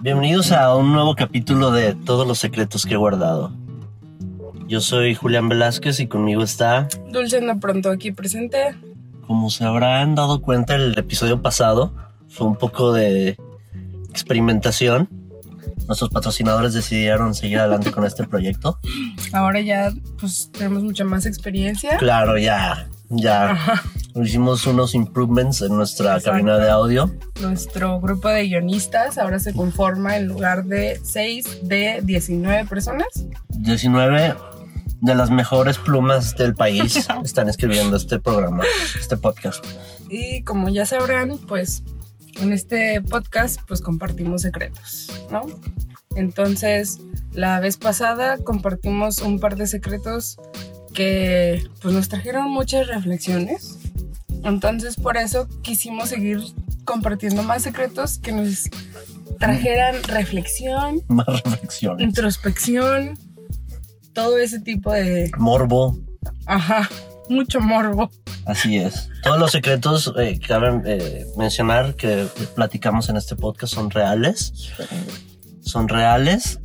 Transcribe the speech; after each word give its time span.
Bienvenidos 0.00 0.50
a 0.52 0.74
un 0.76 0.92
nuevo 0.92 1.14
capítulo 1.14 1.70
de 1.70 1.94
Todos 1.94 2.26
los 2.26 2.38
secretos 2.38 2.86
que 2.86 2.94
he 2.94 2.96
guardado. 2.96 3.52
Yo 4.66 4.80
soy 4.80 5.14
Julián 5.14 5.48
Velázquez 5.48 6.00
y 6.00 6.06
conmigo 6.06 6.42
está, 6.42 6.88
Dulce 7.10 7.40
no 7.40 7.58
pronto 7.60 7.90
aquí 7.90 8.12
presente. 8.12 8.74
como 9.26 9.50
se 9.50 9.64
habrán 9.64 10.14
dado 10.14 10.40
cuenta, 10.40 10.74
el 10.76 10.96
episodio 10.98 11.42
pasado 11.42 11.92
fue 12.28 12.46
un 12.46 12.56
poco 12.56 12.92
de 12.92 13.36
experimentación. 14.08 15.08
Nuestros 15.86 16.10
patrocinadores 16.10 16.72
decidieron 16.72 17.34
seguir 17.34 17.58
adelante 17.58 17.90
con 17.90 18.04
este 18.06 18.24
proyecto. 18.24 18.78
Ahora 19.32 19.60
ya 19.60 19.92
pues 20.20 20.50
tenemos 20.52 20.82
mucha 20.84 21.04
más 21.04 21.26
experiencia. 21.26 21.96
Claro, 21.98 22.38
ya, 22.38 22.88
ya 23.08 23.50
Ajá. 23.50 23.82
Hicimos 24.14 24.66
unos 24.66 24.94
improvements 24.94 25.62
en 25.62 25.76
nuestra 25.76 26.16
Exacto. 26.16 26.30
cabina 26.30 26.58
de 26.58 26.70
audio. 26.70 27.10
Nuestro 27.40 28.00
grupo 28.00 28.28
de 28.28 28.44
guionistas 28.44 29.18
ahora 29.18 29.38
se 29.38 29.52
conforma 29.52 30.16
en 30.16 30.26
lugar 30.26 30.64
de 30.64 31.00
6 31.02 31.68
de 31.68 32.00
19 32.02 32.66
personas. 32.66 33.06
19 33.48 34.34
de 35.00 35.14
las 35.14 35.30
mejores 35.30 35.78
plumas 35.78 36.36
del 36.36 36.54
país 36.54 37.08
están 37.24 37.48
escribiendo 37.48 37.96
este 37.96 38.18
programa, 38.18 38.64
este 38.98 39.16
podcast. 39.16 39.64
Y 40.08 40.42
como 40.42 40.68
ya 40.68 40.86
sabrán, 40.86 41.38
pues 41.48 41.82
en 42.40 42.52
este 42.52 43.00
podcast 43.00 43.60
pues 43.66 43.80
compartimos 43.80 44.42
secretos, 44.42 45.10
¿no? 45.30 45.42
Entonces, 46.16 46.98
la 47.32 47.60
vez 47.60 47.76
pasada 47.76 48.38
compartimos 48.38 49.18
un 49.18 49.38
par 49.38 49.56
de 49.56 49.66
secretos 49.66 50.38
que 50.92 51.64
pues 51.80 51.94
nos 51.94 52.08
trajeron 52.08 52.50
muchas 52.50 52.88
reflexiones. 52.88 53.78
Entonces, 54.44 54.96
por 54.96 55.16
eso 55.16 55.48
quisimos 55.62 56.08
seguir 56.08 56.40
compartiendo 56.84 57.42
más 57.42 57.62
secretos 57.62 58.18
que 58.18 58.32
nos 58.32 58.64
trajeran 59.38 60.02
reflexión, 60.04 61.02
Más 61.08 61.26
reflexiones. 61.26 62.06
introspección, 62.06 63.18
todo 64.12 64.38
ese 64.38 64.60
tipo 64.60 64.92
de, 64.92 65.30
Morbo, 65.38 65.98
ajá, 66.46 66.88
mucho 67.28 67.60
morbo. 67.60 68.10
así 68.46 68.76
es. 68.76 69.08
Todos 69.22 69.38
los 69.38 69.52
secretos 69.52 70.12
eh, 70.18 70.40
cabe 70.46 70.80
eh, 70.84 71.26
mencionar 71.36 71.94
que 71.94 72.26
platicamos 72.54 73.08
en 73.08 73.16
este 73.16 73.36
podcast 73.36 73.74
son 73.74 73.90
reales. 73.90 74.52
Son 75.62 75.88
reales. 75.88 76.58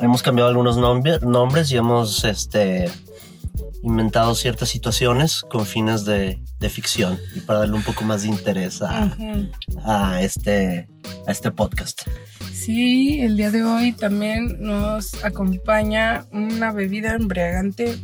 Hemos 0.00 0.22
cambiado 0.22 0.48
algunos 0.50 0.76
nombre- 0.78 1.20
nombres 1.20 1.70
y 1.70 1.76
hemos 1.76 2.24
este, 2.24 2.90
inventado 3.82 4.34
ciertas 4.34 4.68
situaciones 4.68 5.42
con 5.50 5.66
fines 5.66 6.04
de, 6.04 6.40
de 6.60 6.68
ficción 6.70 7.18
y 7.34 7.40
para 7.40 7.60
darle 7.60 7.74
un 7.76 7.82
poco 7.82 8.04
más 8.04 8.22
de 8.22 8.28
interés 8.28 8.80
a, 8.82 9.16
a 9.84 10.22
este, 10.22 10.88
a 11.26 11.32
este 11.32 11.50
podcast. 11.50 12.02
Sí, 12.52 13.20
el 13.20 13.36
día 13.36 13.50
de 13.50 13.64
hoy 13.64 13.92
también 13.92 14.56
nos 14.60 15.22
acompaña 15.24 16.26
una 16.32 16.72
bebida 16.72 17.14
embriagante 17.14 17.98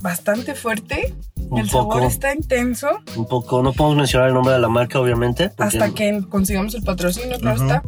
bastante 0.00 0.54
fuerte. 0.54 1.14
Un 1.50 1.58
el 1.60 1.68
poco, 1.68 1.94
sabor 1.94 2.10
está 2.10 2.32
intenso 2.34 2.88
un 3.16 3.26
poco, 3.26 3.62
no 3.62 3.72
podemos 3.74 3.98
mencionar 3.98 4.28
el 4.28 4.34
nombre 4.34 4.54
de 4.54 4.60
la 4.60 4.68
marca, 4.68 4.98
obviamente. 4.98 5.50
hasta 5.58 5.90
que 5.92 6.22
consigamos 6.30 6.74
el 6.74 6.82
patrocinio, 6.82 7.38
claro 7.38 7.56
Ujú. 7.56 7.66
está. 7.66 7.82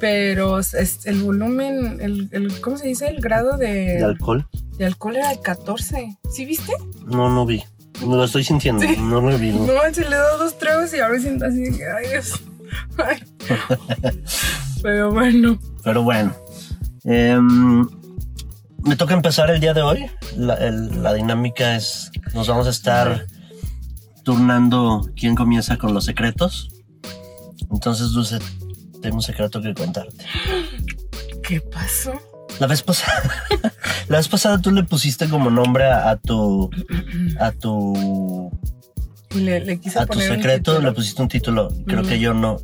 Pero 0.00 0.58
es 0.58 1.06
el 1.06 1.22
volumen, 1.22 1.98
el, 2.00 2.28
el- 2.32 2.60
¿cómo 2.60 2.76
se 2.76 2.86
dice? 2.88 3.08
El 3.08 3.20
grado 3.20 3.56
de, 3.56 3.96
de 3.96 4.04
alcohol. 4.04 4.46
De 4.78 4.86
alcohol 4.86 5.16
era 5.16 5.30
de 5.30 5.40
14. 5.40 6.16
¿Sí 6.30 6.44
viste? 6.44 6.72
No, 7.06 7.28
no 7.30 7.44
vi. 7.46 7.62
Me 8.00 8.14
lo 8.16 8.24
estoy 8.24 8.44
sintiendo. 8.44 8.82
Sí. 8.86 8.96
No 8.98 9.20
lo 9.20 9.36
vi. 9.38 9.50
no. 9.50 9.66
No, 9.66 9.72
se 9.92 10.02
le 10.08 10.16
da 10.16 10.36
dos 10.36 10.56
tragos 10.58 10.92
y 10.94 11.00
ahora 11.00 11.14
me 11.14 11.20
siento 11.20 11.46
así 11.46 11.60
de 11.60 11.76
que, 11.76 11.84
ay 11.84 12.08
Dios. 12.10 12.40
Ay. 12.98 13.22
Pero 14.82 15.10
bueno. 15.12 15.58
Pero 15.82 16.02
bueno. 16.02 16.34
Em, 17.04 17.80
me 18.84 18.94
toca 18.96 19.14
empezar 19.14 19.50
el 19.50 19.58
día 19.60 19.72
de 19.74 19.82
hoy. 19.82 20.06
La, 20.36 20.54
el- 20.54 21.02
la 21.02 21.14
dinámica 21.14 21.74
es, 21.76 22.10
nos 22.34 22.46
vamos 22.46 22.66
a 22.66 22.70
estar 22.70 23.26
turnando 24.22 25.08
quién 25.16 25.34
comienza 25.34 25.76
con 25.78 25.94
los 25.94 26.04
secretos. 26.04 26.70
Entonces, 27.72 28.10
Dulce, 28.12 28.38
tengo 29.02 29.16
un 29.16 29.22
secreto 29.22 29.60
que 29.62 29.72
contarte. 29.74 30.24
¿Qué 31.42 31.60
pasó? 31.60 32.12
La 32.60 32.66
vez 32.66 32.82
pasada, 32.82 33.44
la 34.08 34.16
vez 34.18 34.28
pasada 34.28 34.58
tú 34.60 34.70
le 34.70 34.82
pusiste 34.84 35.28
como 35.28 35.50
nombre 35.50 35.86
a, 35.86 36.10
a 36.10 36.16
tu, 36.16 36.70
a 37.40 37.52
tu, 37.52 38.50
le, 39.34 39.60
le 39.64 39.78
quise 39.80 39.98
a 39.98 40.02
tu 40.02 40.08
poner 40.14 40.28
secreto, 40.28 40.80
le 40.80 40.92
pusiste 40.92 41.22
un 41.22 41.28
título. 41.28 41.68
Creo 41.86 42.02
que 42.02 42.18
yo 42.18 42.34
no. 42.34 42.58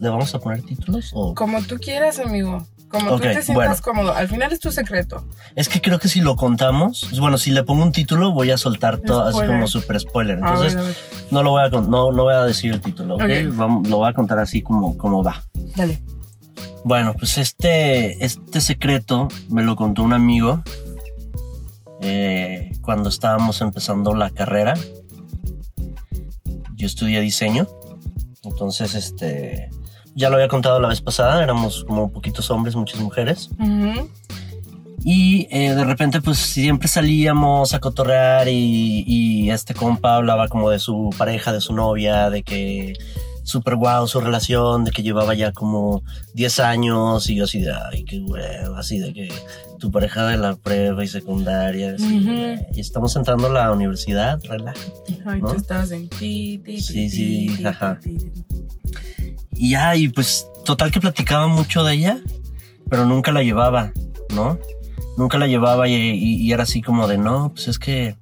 ¿Le 0.00 0.08
vamos 0.08 0.34
a 0.34 0.38
poner 0.38 0.62
títulos? 0.62 1.10
O? 1.12 1.34
Como 1.34 1.60
tú 1.62 1.76
quieras, 1.78 2.18
amigo. 2.20 2.64
Como 2.88 3.10
Ok, 3.10 3.16
tú 3.16 3.22
te 3.24 3.42
sientas 3.42 3.54
bueno. 3.54 3.76
cómodo. 3.82 4.14
Al 4.14 4.28
final 4.28 4.50
es 4.52 4.60
tu 4.60 4.70
secreto. 4.72 5.22
Es 5.56 5.68
que 5.68 5.82
creo 5.82 5.98
que 5.98 6.08
si 6.08 6.20
lo 6.22 6.36
contamos, 6.36 7.06
bueno, 7.20 7.36
si 7.36 7.50
le 7.50 7.62
pongo 7.62 7.82
un 7.82 7.92
título, 7.92 8.32
voy 8.32 8.50
a 8.50 8.56
soltar 8.56 8.98
todo 8.98 9.24
así 9.24 9.44
como 9.46 9.66
super 9.66 10.00
spoiler. 10.00 10.36
A 10.36 10.38
Entonces, 10.38 10.74
ver, 10.74 10.84
a 10.84 10.86
ver. 10.86 10.96
no 11.30 11.42
lo 11.42 11.50
voy 11.50 11.62
a 11.64 11.68
no, 11.68 12.12
no 12.12 12.22
voy 12.22 12.32
a 12.34 12.44
decir 12.44 12.72
el 12.72 12.80
título, 12.80 13.16
¿ok? 13.16 13.22
Vamos- 13.50 13.88
lo 13.88 13.98
voy 13.98 14.08
a 14.08 14.14
contar 14.14 14.38
así 14.38 14.62
como, 14.62 14.96
como 14.96 15.22
va. 15.22 15.42
Dale. 15.76 16.00
Bueno, 16.88 17.12
pues 17.12 17.36
este, 17.36 18.24
este 18.24 18.62
secreto 18.62 19.28
me 19.50 19.62
lo 19.62 19.76
contó 19.76 20.02
un 20.02 20.14
amigo 20.14 20.62
eh, 22.00 22.72
cuando 22.80 23.10
estábamos 23.10 23.60
empezando 23.60 24.14
la 24.14 24.30
carrera. 24.30 24.72
Yo 26.76 26.86
estudié 26.86 27.20
diseño, 27.20 27.68
entonces 28.42 28.94
este 28.94 29.68
ya 30.14 30.30
lo 30.30 30.36
había 30.36 30.48
contado 30.48 30.80
la 30.80 30.88
vez 30.88 31.02
pasada, 31.02 31.42
éramos 31.42 31.84
como 31.84 32.10
poquitos 32.10 32.50
hombres, 32.50 32.74
muchas 32.74 33.00
mujeres. 33.00 33.50
Y 35.04 35.46
eh, 35.50 35.74
de 35.74 35.84
repente, 35.84 36.22
pues 36.22 36.38
siempre 36.38 36.88
salíamos 36.88 37.74
a 37.74 37.80
cotorrear 37.80 38.48
y, 38.48 39.04
y 39.06 39.50
este 39.50 39.74
compa 39.74 40.16
hablaba 40.16 40.48
como 40.48 40.70
de 40.70 40.78
su 40.78 41.10
pareja, 41.18 41.52
de 41.52 41.60
su 41.60 41.74
novia, 41.74 42.30
de 42.30 42.42
que 42.42 42.94
súper 43.48 43.76
guau 43.76 44.06
su 44.06 44.20
relación, 44.20 44.84
de 44.84 44.90
que 44.90 45.02
llevaba 45.02 45.34
ya 45.34 45.52
como 45.52 46.02
10 46.34 46.60
años 46.60 47.28
y 47.30 47.36
yo 47.36 47.44
así 47.44 47.60
de, 47.62 47.72
ay, 47.72 48.04
qué 48.04 48.20
huevo, 48.20 48.76
así 48.76 48.98
de 48.98 49.14
que 49.14 49.28
tu 49.78 49.90
pareja 49.90 50.26
de 50.26 50.36
la 50.36 50.54
prueba 50.56 51.02
y 51.02 51.08
secundaria, 51.08 51.94
así, 51.94 52.20
y 52.74 52.80
estamos 52.80 53.16
entrando 53.16 53.46
a 53.46 53.50
la 53.50 53.72
universidad, 53.72 54.38
relájate. 54.44 54.92
Ay, 55.24 55.40
¿No? 55.40 55.48
tú 55.52 55.56
estabas 55.56 55.90
en 55.92 56.08
ti, 56.10 56.60
Sí, 56.78 57.08
sí, 57.08 57.54
ti, 57.56 57.64
ajá. 57.64 57.98
ti. 58.02 58.18
Y 59.52 59.70
ya, 59.70 59.96
y 59.96 60.08
pues 60.08 60.46
total 60.64 60.90
que 60.90 61.00
platicaba 61.00 61.46
mucho 61.48 61.84
de 61.84 61.94
ella, 61.94 62.18
pero 62.90 63.06
nunca 63.06 63.32
la 63.32 63.42
llevaba, 63.42 63.92
¿no? 64.34 64.58
Nunca 65.16 65.38
la 65.38 65.46
llevaba 65.46 65.88
y, 65.88 65.94
y- 65.94 66.36
y 66.42 66.52
era 66.52 66.64
así 66.64 66.82
como 66.82 67.08
de, 67.08 67.16
no, 67.18 67.50
pues 67.54 67.68
es 67.68 67.78
que, 67.78 68.16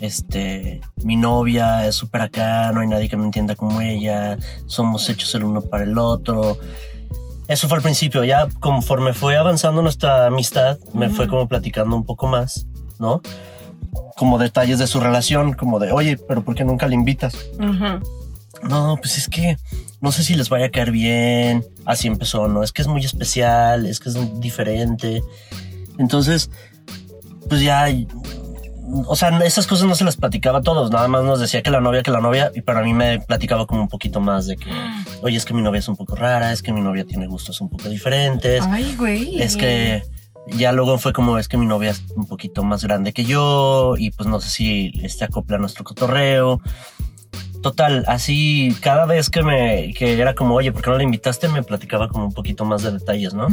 este, 0.00 0.80
mi 1.04 1.16
novia 1.16 1.86
es 1.86 1.94
súper 1.94 2.22
acá, 2.22 2.72
no 2.72 2.80
hay 2.80 2.88
nadie 2.88 3.08
que 3.08 3.16
me 3.16 3.24
entienda 3.24 3.54
como 3.54 3.80
ella, 3.80 4.38
somos 4.66 5.08
hechos 5.08 5.34
el 5.34 5.44
uno 5.44 5.60
para 5.60 5.84
el 5.84 5.96
otro. 5.98 6.58
Eso 7.48 7.68
fue 7.68 7.78
al 7.78 7.82
principio, 7.82 8.24
ya 8.24 8.48
conforme 8.60 9.12
fue 9.12 9.36
avanzando 9.36 9.82
nuestra 9.82 10.26
amistad, 10.26 10.78
me 10.94 11.10
fue 11.10 11.28
como 11.28 11.48
platicando 11.48 11.96
un 11.96 12.04
poco 12.04 12.28
más, 12.28 12.66
¿no? 12.98 13.20
Como 14.16 14.38
detalles 14.38 14.78
de 14.78 14.86
su 14.86 15.00
relación, 15.00 15.54
como 15.54 15.78
de, 15.78 15.92
oye, 15.92 16.16
pero 16.16 16.44
¿por 16.44 16.54
qué 16.54 16.64
nunca 16.64 16.86
la 16.86 16.94
invitas? 16.94 17.34
No, 18.62 18.96
pues 19.00 19.18
es 19.18 19.28
que 19.28 19.56
no 20.00 20.12
sé 20.12 20.22
si 20.22 20.34
les 20.34 20.48
vaya 20.48 20.66
a 20.66 20.70
caer 20.70 20.90
bien. 20.90 21.64
Así 21.84 22.08
empezó, 22.08 22.48
¿no? 22.48 22.62
Es 22.62 22.72
que 22.72 22.82
es 22.82 22.88
muy 22.88 23.04
especial, 23.04 23.86
es 23.86 24.00
que 24.00 24.10
es 24.10 24.40
diferente. 24.40 25.22
Entonces, 25.98 26.50
pues 27.48 27.62
ya, 27.62 27.86
o 29.06 29.16
sea, 29.16 29.38
esas 29.44 29.66
cosas 29.66 29.86
no 29.86 29.94
se 29.94 30.04
las 30.04 30.16
platicaba 30.16 30.58
a 30.58 30.62
todos, 30.62 30.90
nada 30.90 31.08
más 31.08 31.24
nos 31.24 31.40
decía 31.40 31.62
que 31.62 31.70
la 31.70 31.80
novia, 31.80 32.02
que 32.02 32.10
la 32.10 32.20
novia, 32.20 32.50
y 32.54 32.62
para 32.62 32.82
mí 32.82 32.92
me 32.92 33.20
platicaba 33.20 33.66
como 33.66 33.82
un 33.82 33.88
poquito 33.88 34.20
más 34.20 34.46
de 34.46 34.56
que, 34.56 34.70
oye, 35.22 35.36
es 35.36 35.44
que 35.44 35.54
mi 35.54 35.62
novia 35.62 35.78
es 35.78 35.88
un 35.88 35.96
poco 35.96 36.16
rara, 36.16 36.52
es 36.52 36.62
que 36.62 36.72
mi 36.72 36.80
novia 36.80 37.04
tiene 37.04 37.26
gustos 37.26 37.60
un 37.60 37.68
poco 37.68 37.88
diferentes, 37.88 38.62
Ay, 38.66 38.94
güey. 38.96 39.40
es 39.42 39.56
que 39.56 40.02
ya 40.46 40.72
luego 40.72 40.98
fue 40.98 41.12
como, 41.12 41.38
es 41.38 41.48
que 41.48 41.56
mi 41.56 41.66
novia 41.66 41.90
es 41.90 42.02
un 42.16 42.26
poquito 42.26 42.62
más 42.62 42.82
grande 42.84 43.12
que 43.12 43.24
yo, 43.24 43.94
y 43.96 44.10
pues 44.10 44.28
no 44.28 44.40
sé 44.40 44.48
si 44.50 44.92
este 45.02 45.24
acopla 45.24 45.58
nuestro 45.58 45.84
cotorreo. 45.84 46.60
Total, 47.62 48.04
así 48.08 48.74
cada 48.80 49.04
vez 49.04 49.28
que 49.28 49.42
me 49.42 49.92
que 49.92 50.18
era 50.18 50.34
como, 50.34 50.54
oye, 50.54 50.72
¿por 50.72 50.80
qué 50.80 50.90
no 50.90 50.96
la 50.96 51.02
invitaste? 51.02 51.46
Me 51.48 51.62
platicaba 51.62 52.08
como 52.08 52.24
un 52.24 52.32
poquito 52.32 52.64
más 52.64 52.82
de 52.82 52.90
detalles, 52.90 53.34
¿no? 53.34 53.48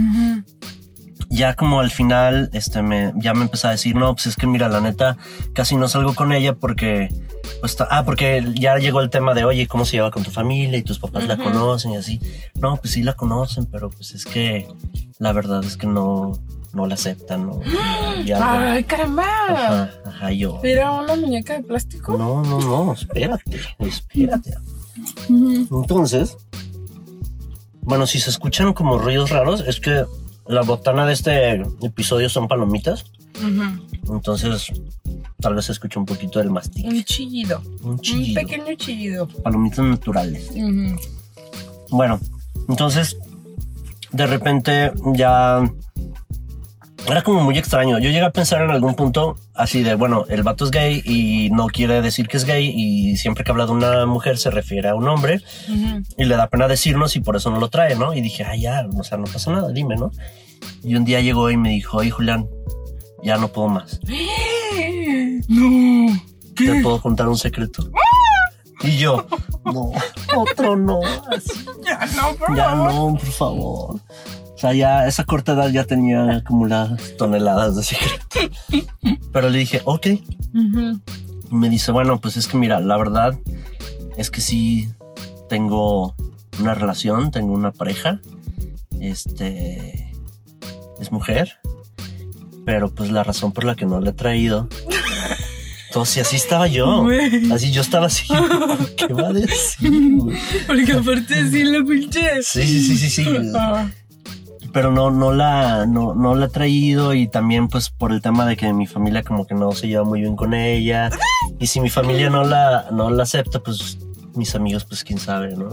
Ya 1.29 1.55
como 1.55 1.79
al 1.79 1.91
final, 1.91 2.49
este, 2.53 2.81
me, 2.81 3.13
ya 3.17 3.33
me 3.33 3.41
empezó 3.43 3.67
a 3.67 3.71
decir, 3.71 3.95
no, 3.95 4.13
pues 4.13 4.27
es 4.27 4.35
que 4.35 4.47
mira, 4.47 4.69
la 4.69 4.79
neta, 4.81 5.17
casi 5.53 5.75
no 5.75 5.87
salgo 5.87 6.15
con 6.15 6.31
ella 6.31 6.53
porque, 6.53 7.09
pues, 7.59 7.75
ah, 7.89 8.03
porque 8.05 8.43
ya 8.55 8.77
llegó 8.77 9.01
el 9.01 9.09
tema 9.09 9.33
de, 9.33 9.43
oye, 9.43 9.67
¿cómo 9.67 9.85
se 9.85 9.97
lleva 9.97 10.11
con 10.11 10.23
tu 10.23 10.31
familia? 10.31 10.77
Y 10.77 10.83
tus 10.83 10.99
papás 10.99 11.27
la 11.27 11.37
conocen 11.37 11.91
y 11.91 11.97
así. 11.97 12.21
No, 12.55 12.77
pues 12.77 12.93
sí 12.93 13.03
la 13.03 13.13
conocen, 13.13 13.65
pero 13.65 13.89
pues 13.89 14.11
es 14.13 14.25
que 14.25 14.67
la 15.19 15.33
verdad 15.33 15.63
es 15.63 15.75
que 15.75 15.87
no, 15.87 16.31
no 16.73 16.87
la 16.87 16.93
aceptan, 16.93 17.47
¿no? 17.47 17.59
Algo. 17.61 18.35
Ay, 18.41 18.83
caramba. 18.83 19.25
Ajá, 19.49 19.91
ajá, 20.05 20.31
yo. 20.31 20.59
¿Era 20.63 20.91
una 20.91 21.15
muñeca 21.15 21.53
de 21.53 21.63
plástico? 21.63 22.17
No, 22.17 22.41
no, 22.43 22.59
no, 22.59 22.93
espérate, 22.93 23.59
espérate. 23.79 24.53
Entonces, 25.29 26.37
Bueno, 27.81 28.05
si 28.05 28.19
se 28.19 28.29
escuchan 28.29 28.73
como 28.73 28.97
ruidos 28.97 29.29
raros, 29.29 29.63
es 29.65 29.79
que 29.79 30.05
la 30.49 30.61
botana 30.61 31.05
de 31.05 31.13
este 31.13 31.61
episodio 31.81 32.29
son 32.29 32.47
palomitas. 32.47 33.05
Entonces, 34.09 34.71
tal 35.39 35.55
vez 35.55 35.65
se 35.65 35.71
escuche 35.73 35.99
un 35.99 36.05
poquito 36.05 36.39
del 36.39 36.49
mastic. 36.49 36.85
Un 36.85 37.03
chillido. 37.03 37.61
Un 37.83 37.91
Un 37.91 37.99
chillido. 37.99 38.41
pequeño 38.41 38.75
chillido. 38.75 39.27
Palomitas 39.43 39.85
naturales. 39.85 40.49
Bueno, 41.89 42.19
entonces, 42.67 43.17
de 44.11 44.25
repente 44.27 44.91
ya. 45.13 45.63
Era 47.09 47.21
como 47.23 47.41
muy 47.41 47.57
extraño. 47.57 47.99
Yo 47.99 48.09
llegué 48.09 48.21
a 48.25 48.31
pensar 48.31 48.61
en 48.61 48.69
algún 48.69 48.93
punto 48.95 49.37
así 49.55 49.81
de, 49.81 49.95
bueno, 49.95 50.25
el 50.29 50.43
vato 50.43 50.65
es 50.65 50.71
gay 50.71 51.01
y 51.05 51.49
no 51.51 51.67
quiere 51.67 52.01
decir 52.01 52.27
que 52.27 52.35
es 52.37 52.43
gay 52.43 52.71
y 52.75 53.15
siempre 53.15 53.43
que 53.45 53.51
habla 53.51 53.65
de 53.65 53.71
una 53.71 54.05
mujer 54.05 54.37
se 54.37 54.51
refiere 54.51 54.89
a 54.89 54.95
un 54.95 55.07
hombre 55.07 55.41
Ujú. 55.69 56.03
y 56.17 56.25
le 56.25 56.35
da 56.35 56.47
pena 56.47 56.67
decirnos 56.67 57.15
y 57.15 57.21
por 57.21 57.37
eso 57.37 57.49
no 57.49 57.59
lo 57.61 57.69
trae, 57.69 57.95
¿no? 57.95 58.13
Y 58.13 58.19
dije, 58.21 58.43
ah, 58.43 58.55
ya, 58.57 58.85
o 58.97 59.03
sea, 59.03 59.17
no 59.17 59.23
pasa 59.23 59.51
nada, 59.51 59.69
dime, 59.71 59.95
¿no? 59.95 60.11
Y 60.83 60.95
un 60.95 61.05
día 61.05 61.21
llegó 61.21 61.49
y 61.49 61.55
me 61.55 61.69
dijo, 61.69 61.97
oye, 61.97 62.11
Julián, 62.11 62.47
ya 63.23 63.37
no 63.37 63.47
puedo 63.47 63.69
más. 63.69 63.99
No. 65.47 66.13
Te 66.55 66.81
puedo 66.81 66.99
contar 67.01 67.27
un 67.29 67.37
secreto. 67.37 67.89
Y 68.83 68.97
yo, 68.97 69.25
no, 69.63 69.91
otro 70.35 70.75
no, 70.75 70.99
así, 71.31 71.65
Ya 71.85 72.05
no, 72.15 72.35
por 72.35 72.55
ya 72.55 72.65
favor. 72.65 72.93
no, 72.93 73.17
por 73.17 73.31
favor. 73.31 73.99
O 74.57 74.59
sea, 74.59 74.73
ya 74.73 75.01
a 75.01 75.07
esa 75.07 75.23
corta 75.23 75.53
edad 75.53 75.69
ya 75.69 75.83
tenía 75.83 76.37
acumuladas 76.37 77.15
toneladas 77.15 77.75
de 77.75 77.83
secreto. 77.83 78.25
Pero 79.31 79.51
le 79.51 79.59
dije, 79.59 79.83
ok. 79.85 80.07
Y 80.07 80.21
me 81.51 81.69
dice, 81.69 81.91
bueno, 81.91 82.19
pues 82.19 82.37
es 82.37 82.47
que 82.47 82.57
mira, 82.57 82.79
la 82.79 82.97
verdad 82.97 83.37
es 84.17 84.31
que 84.31 84.41
sí 84.41 84.89
tengo 85.47 86.15
una 86.59 86.73
relación, 86.73 87.29
tengo 87.29 87.53
una 87.53 87.71
pareja. 87.71 88.19
Este 88.99 90.11
es 90.99 91.11
mujer. 91.11 91.59
Pero 92.65 92.89
pues 92.89 93.11
la 93.11 93.23
razón 93.23 93.51
por 93.51 93.63
la 93.63 93.75
que 93.75 93.85
no 93.85 94.01
la 94.01 94.09
he 94.09 94.13
traído. 94.13 94.67
Entonces, 95.89 96.25
así 96.25 96.35
estaba 96.35 96.65
yo. 96.65 97.07
Así 97.53 97.71
yo 97.71 97.81
estaba 97.81 98.07
así. 98.07 98.25
¿Qué 98.97 99.13
va 99.13 99.27
a 99.27 99.33
decir? 99.33 99.91
Porque 100.65 100.93
aparte 100.93 101.51
sí 101.51 101.63
la 101.63 101.85
pinche. 101.85 102.41
Sí, 102.41 102.63
sí, 102.63 102.81
sí, 102.81 102.97
sí, 102.97 103.09
sí. 103.11 103.25
Ah, 103.55 103.87
Pero 104.77 104.91
no, 104.91 105.09
no 105.09 105.33
la, 105.33 105.87
no, 105.87 106.13
no 106.13 106.35
la 106.35 106.45
he 106.45 106.49
traído 106.49 107.15
y 107.15 107.27
también 107.27 107.67
pues 107.67 107.89
por 107.89 108.11
el 108.11 108.21
tema 108.21 108.45
de 108.45 108.55
que 108.55 108.71
mi 108.73 108.85
familia 108.85 109.23
como 109.23 109.47
que 109.47 109.55
no 109.55 109.71
se 109.71 109.87
lleva 109.87 110.03
muy 110.03 110.21
bien 110.21 110.35
con 110.35 110.53
ella. 110.53 111.09
Y 111.57 111.65
si 111.65 111.79
mi 111.79 111.89
familia 111.89 112.29
no 112.29 112.43
la, 112.43 112.85
no 112.91 113.09
la 113.09 113.23
acepta, 113.23 113.59
pues 113.59 113.97
mis 114.35 114.53
amigos, 114.53 114.85
pues 114.85 115.03
quién 115.03 115.17
sabe, 115.17 115.55
¿no? 115.55 115.69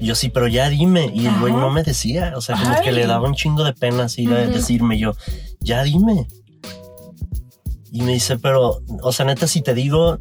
Yo 0.00 0.14
sí, 0.14 0.28
pero 0.28 0.46
ya 0.46 0.68
dime. 0.68 1.10
Y 1.12 1.26
el 1.26 1.36
güey 1.40 1.52
no 1.52 1.68
me 1.72 1.82
decía. 1.82 2.34
O 2.36 2.40
sea, 2.40 2.54
como 2.56 2.76
Ay. 2.76 2.84
que 2.84 2.92
le 2.92 3.08
daba 3.08 3.26
un 3.26 3.34
chingo 3.34 3.64
de 3.64 3.72
pena 3.72 4.04
así 4.04 4.24
de 4.24 4.44
Ujú. 4.44 4.52
decirme 4.52 5.00
yo, 5.00 5.16
ya 5.58 5.82
dime. 5.82 6.28
Y 7.90 8.02
me 8.02 8.12
dice, 8.12 8.38
pero, 8.38 8.82
o 9.02 9.10
sea, 9.10 9.26
neta, 9.26 9.48
si 9.48 9.62
te 9.62 9.74
digo, 9.74 10.18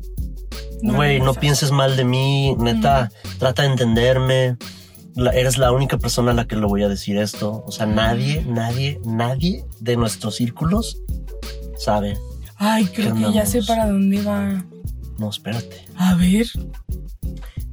güey, 0.81 1.22
no 1.22 1.36
pienses 1.36 1.70
mal 1.70 1.96
de 1.96 2.04
mí, 2.04 2.56
neta, 2.58 3.12
trata 3.38 3.62
de 3.62 3.68
entenderme. 3.68 4.58
La- 5.16 5.32
eres 5.32 5.58
la 5.58 5.72
única 5.72 5.98
persona 5.98 6.32
a 6.32 6.34
la 6.34 6.46
que 6.46 6.56
le 6.56 6.66
voy 6.66 6.84
a 6.84 6.90
decir 6.90 7.18
esto. 7.18 7.64
O 7.66 7.72
sea, 7.72 7.86
nadie, 7.86 8.44
nadie, 8.48 9.00
nadie 9.06 9.64
de 9.80 9.96
nuestros 9.98 10.36
círculos 10.36 10.98
sabe. 11.78 12.18
Ay, 12.58 12.86
creo 12.86 13.16
¿Qué 13.16 13.24
que 13.26 13.34
ya 13.34 13.46
sé 13.46 13.62
para 13.64 13.88
dónde 13.88 14.22
va. 14.24 14.64
No, 15.18 15.30
espérate. 15.30 15.86
A 15.96 16.16
ver, 16.16 16.48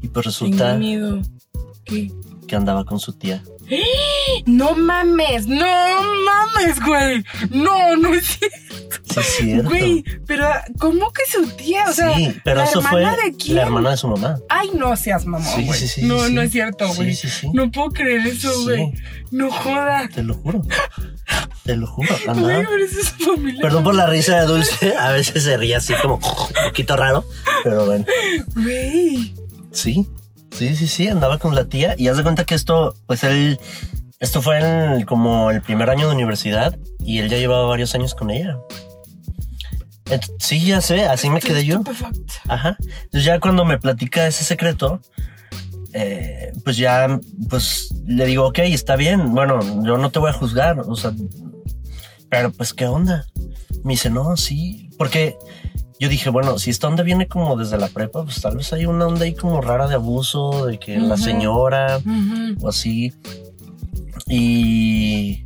Y 0.01 0.09
pues 0.09 0.13
tengo 0.13 0.21
resulta 0.23 0.75
miedo. 0.77 1.21
¿Qué? 1.85 2.13
que 2.47 2.57
andaba 2.57 2.85
con 2.85 2.99
su 3.01 3.13
tía. 3.15 3.43
No 4.47 4.75
mames, 4.75 5.47
no 5.47 5.67
mames, 6.25 6.81
güey. 6.85 7.25
No, 7.51 7.97
no 7.97 8.13
es 8.15 8.27
cierto. 8.39 8.57
Sí, 9.13 9.21
es 9.21 9.27
cierto. 9.37 9.69
Güey, 9.71 10.05
pero 10.27 10.47
¿cómo 10.79 11.13
que 11.13 11.23
su 11.31 11.47
tía? 11.57 11.85
O 11.89 11.93
sea, 11.93 12.15
sí, 12.15 12.35
pero 12.45 12.59
¿la 12.59 12.65
eso 12.65 12.81
fue 12.83 13.01
hermana 13.03 13.23
de 13.25 13.37
quién? 13.37 13.57
la 13.57 13.63
hermana 13.63 13.91
de 13.91 13.97
su 13.97 14.09
mamá. 14.09 14.39
Ay, 14.49 14.71
no 14.75 14.95
seas 14.97 15.25
mamón, 15.27 15.55
Sí, 15.55 15.65
güey. 15.65 15.79
sí, 15.79 15.89
sí, 15.89 16.03
no, 16.03 16.25
sí. 16.27 16.33
no 16.33 16.43
es 16.43 16.51
cierto, 16.51 16.89
Sí, 16.89 16.97
güey. 16.97 17.15
sí, 17.15 17.29
sí. 17.29 17.49
No 17.53 17.71
puedo 17.71 17.91
creer 17.91 18.27
eso, 18.27 18.53
Sí. 18.53 18.63
güey. 18.65 18.93
No 19.31 19.51
jodas. 19.51 20.11
Te 20.11 20.23
lo 20.23 20.35
juro. 20.35 20.63
Te 21.65 21.77
lo 21.77 21.87
juro. 21.87 22.09
Güey, 22.35 22.65
es 22.85 23.11
familia. 23.13 23.61
Perdón 23.63 23.85
por 23.85 23.95
la 23.95 24.07
risa 24.07 24.41
de 24.41 24.47
Dulce. 24.47 24.97
A 24.97 25.13
veces 25.13 25.45
se 25.45 25.57
ríe 25.57 25.77
así 25.77 25.95
como 26.03 26.15
un 26.17 26.65
poquito 26.67 26.97
raro. 26.97 27.25
Pero 27.65 27.87
bueno. 27.87 28.05
Güey. 28.57 29.35
Sí. 29.73 30.07
Sí, 30.69 30.77
sí, 30.77 30.87
sí. 30.87 31.09
Andaba 31.09 31.39
con 31.39 31.55
la 31.57 31.65
tía. 31.65 31.95
Y 31.99 32.07
haz 32.09 32.17
de 32.17 32.23
cuenta 32.23 32.45
que 32.45 32.55
esto, 32.55 32.95
pues 33.07 33.25
él. 33.25 33.59
Esto 34.21 34.41
fue 34.41 34.61
en 34.61 35.05
como 35.05 35.51
el 35.51 35.61
primer 35.63 35.91
año 35.91 36.09
de 36.09 36.15
universidad. 36.15 36.79
Y 37.01 37.19
él 37.19 37.29
ya 37.29 37.37
llevaba 37.39 37.67
varios 37.67 37.95
años 37.97 38.15
con 38.15 38.31
ella. 38.31 38.57
Ent- 40.05 40.31
sí, 40.39 40.65
ya 40.65 40.81
sé. 40.81 41.05
Así 41.07 41.31
me 41.31 41.41
quedé 41.41 41.65
yo. 41.65 41.83
Ajá. 42.49 42.77
Entonces 42.81 43.25
ya 43.25 43.41
cuando 43.41 43.65
me 43.65 43.79
platica 43.79 44.25
ese 44.29 44.45
secreto, 44.45 45.01
eh, 45.95 46.53
pues 46.65 46.77
ya, 46.77 47.19
pues 47.51 47.93
le 48.07 48.25
digo, 48.27 48.47
ok, 48.47 48.61
está 48.61 48.95
bien. 48.95 49.35
Bueno, 49.35 49.59
yo 49.85 49.99
no 49.99 50.11
te 50.11 50.21
voy 50.21 50.31
a 50.31 50.35
juzgar. 50.35 50.79
O 50.87 50.95
sea, 50.95 51.13
pero 52.29 52.53
pues, 52.53 52.73
¿qué 52.73 52.87
onda? 52.87 53.27
Me 53.83 53.95
dice, 53.95 54.11
no, 54.11 54.37
sí. 54.37 54.89
Porque 54.97 55.37
yo 56.03 56.09
dije, 56.09 56.29
bueno, 56.31 56.59
si 56.59 56.71
esta 56.71 56.89
onda 56.89 57.03
viene 57.03 57.29
como 57.29 57.57
desde 57.57 57.79
la 57.79 57.87
prepa, 57.89 58.25
pues 58.25 58.41
tal 58.41 58.57
vez 58.57 58.73
hay 58.73 58.87
una 58.87 59.07
onda 59.07 59.25
ahí 59.25 59.35
como 59.35 59.61
rara 59.61 59.87
de 59.87 59.95
abuso, 59.95 60.67
de 60.67 60.79
que 60.79 60.99
la 60.99 61.17
señora 61.17 62.01
o 62.61 62.69
así. 62.69 63.13
Y. 64.29 65.45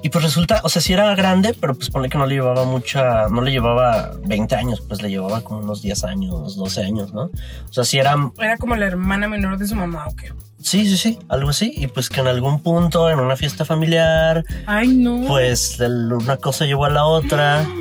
Y 0.00 0.10
pues 0.10 0.22
resulta, 0.22 0.60
o 0.62 0.68
sea, 0.68 0.80
sí 0.80 0.92
era 0.92 1.12
grande, 1.16 1.54
pero 1.60 1.74
pues 1.74 1.90
pone 1.90 2.08
que 2.08 2.16
no 2.18 2.26
le 2.26 2.36
llevaba 2.36 2.64
mucha, 2.64 3.28
no 3.28 3.40
le 3.42 3.50
llevaba 3.50 4.12
20 4.26 4.54
años, 4.54 4.80
pues 4.86 5.02
le 5.02 5.10
llevaba 5.10 5.40
como 5.40 5.58
unos 5.60 5.82
10 5.82 6.04
años, 6.04 6.54
12 6.56 6.84
años, 6.84 7.12
¿no? 7.12 7.22
O 7.22 7.72
sea, 7.72 7.82
sí 7.82 7.98
era, 7.98 8.14
Era 8.38 8.56
como 8.58 8.76
la 8.76 8.86
hermana 8.86 9.26
menor 9.26 9.58
de 9.58 9.66
su 9.66 9.74
mamá, 9.74 10.06
¿o 10.06 10.14
qué? 10.14 10.32
sí, 10.62 10.86
sí, 10.88 10.96
sí, 10.96 11.18
algo 11.28 11.50
así. 11.50 11.72
Y 11.76 11.88
pues 11.88 12.08
que 12.10 12.20
en 12.20 12.28
algún 12.28 12.60
punto, 12.60 13.10
en 13.10 13.18
una 13.18 13.34
fiesta 13.36 13.64
familiar, 13.64 14.44
Ay, 14.66 14.86
no. 14.88 15.24
pues 15.26 15.80
el- 15.80 16.12
una 16.12 16.36
cosa 16.36 16.64
llevó 16.64 16.84
a 16.84 16.90
la 16.90 17.04
otra. 17.04 17.66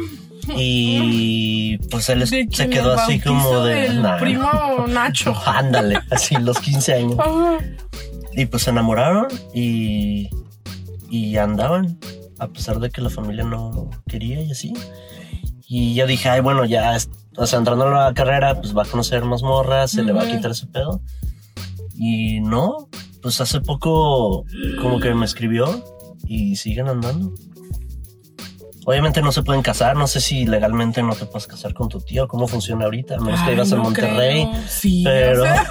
Y 0.57 1.77
pues 1.89 2.09
él 2.09 2.25
se 2.27 2.47
quedó 2.47 2.93
el 2.93 2.99
así 2.99 3.19
como 3.19 3.61
de. 3.61 3.73
del 3.81 4.01
"Nah". 4.01 4.17
primo 4.19 4.85
Nacho. 4.87 5.33
Ándale, 5.45 5.99
así 6.11 6.35
los 6.35 6.59
15 6.59 6.93
años. 6.93 7.17
Y 8.33 8.45
pues 8.45 8.63
se 8.63 8.69
enamoraron 8.69 9.27
y, 9.53 10.29
y 11.09 11.37
andaban, 11.37 11.97
a 12.39 12.47
pesar 12.47 12.79
de 12.79 12.89
que 12.91 13.01
la 13.01 13.09
familia 13.09 13.43
no 13.43 13.89
quería 14.07 14.41
y 14.41 14.51
así. 14.51 14.73
Y 15.67 15.95
yo 15.95 16.05
dije, 16.07 16.29
ay, 16.29 16.41
bueno, 16.41 16.63
ya, 16.63 16.95
o 17.35 17.45
sea, 17.47 17.59
entrando 17.59 17.87
a 17.87 18.05
la 18.07 18.13
carrera, 18.13 18.61
pues 18.61 18.77
va 18.77 18.83
a 18.83 18.85
conocer 18.85 19.25
más 19.25 19.41
morras, 19.41 19.91
se 19.91 20.03
le 20.03 20.13
va 20.13 20.23
a 20.23 20.27
quitar 20.27 20.51
ese 20.51 20.67
pedo. 20.67 21.01
Y 21.95 22.39
no, 22.41 22.87
pues 23.21 23.41
hace 23.41 23.59
poco 23.59 24.45
como 24.81 24.99
que 24.99 25.13
me 25.13 25.25
escribió 25.25 25.83
y 26.25 26.55
siguen 26.57 26.87
andando. 26.89 27.33
Obviamente 28.89 29.21
no 29.21 29.33
se 29.33 29.43
pueden 29.43 29.61
casar, 29.61 29.97
no 29.97 30.07
sé 30.07 30.21
si 30.21 30.45
legalmente 30.45 31.03
no 31.03 31.13
te 31.13 31.25
puedes 31.25 31.45
casar 31.45 31.73
con 31.73 31.89
tu 31.89 31.99
tío, 31.99 32.25
cómo 32.29 32.47
funciona 32.47 32.85
ahorita, 32.85 33.15
a 33.15 33.19
menos 33.19 33.41
que 33.41 33.51
vivas 33.51 33.69
en 33.71 33.77
no 33.79 33.83
Monterrey. 33.83 34.47
creo. 34.49 34.63
Sí, 34.69 35.03
Pero 35.03 35.41
o 35.43 35.45
sea, 35.45 35.67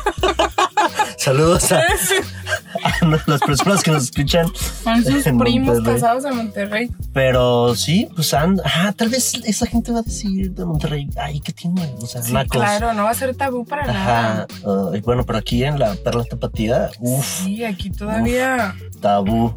saludos 1.18 1.72
a, 1.72 1.78
a 2.84 3.06
las 3.26 3.40
personas 3.40 3.82
que 3.82 3.90
nos 3.90 4.04
escuchan. 4.04 4.48
son 4.84 5.02
sus 5.02 5.26
en 5.26 5.38
primos 5.38 5.76
Monterrey. 5.76 6.00
casados 6.00 6.24
en 6.26 6.36
Monterrey. 6.36 6.90
Pero 7.14 7.74
sí, 7.74 8.06
pues 8.14 8.34
anda. 8.34 8.62
Ah, 8.66 8.92
tal 8.94 9.08
vez 9.08 9.32
esa 9.44 9.66
gente 9.66 9.92
va 9.92 10.00
a 10.00 10.02
decir 10.02 10.52
de 10.52 10.64
Monterrey, 10.66 11.08
ay, 11.16 11.40
¿qué 11.40 11.52
tiene? 11.54 11.94
O 12.00 12.06
sea, 12.06 12.22
Sí, 12.22 12.34
nacos. 12.34 12.50
claro, 12.60 12.92
no 12.92 13.04
va 13.04 13.10
a 13.10 13.14
ser 13.14 13.34
tabú 13.34 13.64
para 13.64 13.84
Ajá. 13.84 14.46
nada. 14.62 14.96
y 14.96 15.00
bueno, 15.00 15.24
pero 15.24 15.38
aquí 15.38 15.64
en 15.64 15.78
la 15.78 15.94
Perla 15.94 16.24
Tapatía, 16.24 16.90
uff, 17.00 17.24
Sí, 17.44 17.64
aquí 17.64 17.88
todavía. 17.90 18.74
tabú. 19.00 19.54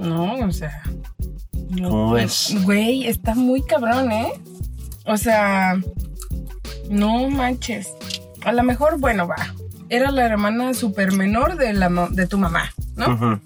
No, 0.00 0.36
o 0.46 0.52
sea. 0.52 0.82
No. 1.70 1.90
¿Cómo 1.90 2.12
ves? 2.12 2.54
Güey, 2.62 3.06
está 3.06 3.34
muy 3.34 3.62
cabrón, 3.62 4.12
¿eh? 4.12 4.32
O 5.06 5.16
sea, 5.16 5.80
no 6.90 7.28
manches. 7.30 7.92
A 8.44 8.52
lo 8.52 8.62
mejor, 8.62 8.98
bueno, 8.98 9.26
va. 9.26 9.54
Era 9.88 10.10
la 10.10 10.24
hermana 10.24 10.74
super 10.74 11.12
menor 11.12 11.56
de, 11.56 11.72
la, 11.72 11.88
de 12.10 12.26
tu 12.26 12.38
mamá, 12.38 12.72
¿no? 12.96 13.40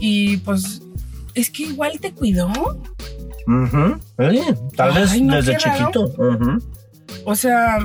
Y 0.00 0.38
pues, 0.38 0.82
es 1.34 1.50
que 1.50 1.64
igual 1.64 2.00
te 2.00 2.12
cuidó. 2.12 2.50
Oye, 4.18 4.42
tal 4.76 4.94
vez 4.94 5.12
Ay, 5.12 5.22
no, 5.22 5.36
desde 5.36 5.56
chiquito. 5.56 6.12
O 7.24 7.34
sea, 7.34 7.78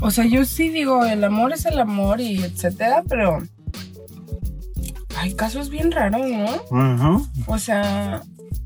o 0.00 0.10
sea, 0.10 0.26
yo 0.26 0.44
sí 0.44 0.68
digo, 0.68 1.04
el 1.04 1.24
amor 1.24 1.52
es 1.52 1.66
el 1.66 1.78
amor 1.78 2.20
y 2.20 2.42
etcétera, 2.42 3.02
pero 3.08 3.42
hay 5.18 5.34
casos 5.34 5.68
bien 5.68 5.90
raros, 5.90 6.26
¿no? 6.26 6.54
Ujú. 6.70 7.26
O 7.46 7.58
sea, 7.58 8.22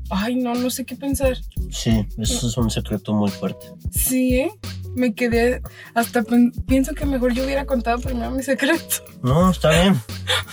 ay, 0.09 0.35
no, 0.35 0.53
no 0.55 0.69
sé 0.69 0.85
qué 0.85 0.95
pensar. 0.95 1.37
Sí, 1.71 2.07
eso 2.17 2.47
es 2.47 2.57
un 2.57 2.69
secreto 2.69 3.13
muy 3.13 3.31
fuerte. 3.31 3.67
Sí, 3.91 4.35
¿eh? 4.35 4.51
me 4.95 5.15
quedé, 5.15 5.61
hasta 5.95 6.23
pienso 6.67 6.93
que 6.93 7.05
mejor 7.05 7.33
yo 7.33 7.43
hubiera 7.43 7.65
contado 7.65 7.99
primero 7.99 8.31
mi 8.31 8.43
secreto. 8.43 9.03
No, 9.23 9.49
está 9.49 9.69
bien. 9.71 9.99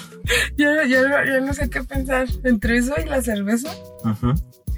ya, 0.57 0.85
ya, 0.87 1.03
ya 1.27 1.41
no 1.41 1.53
sé 1.53 1.69
qué 1.69 1.83
pensar. 1.83 2.27
Entre 2.45 2.79
eso 2.79 2.95
y 2.99 3.09
la 3.09 3.23
cerveza. 3.23 3.71
Sí 4.21 4.27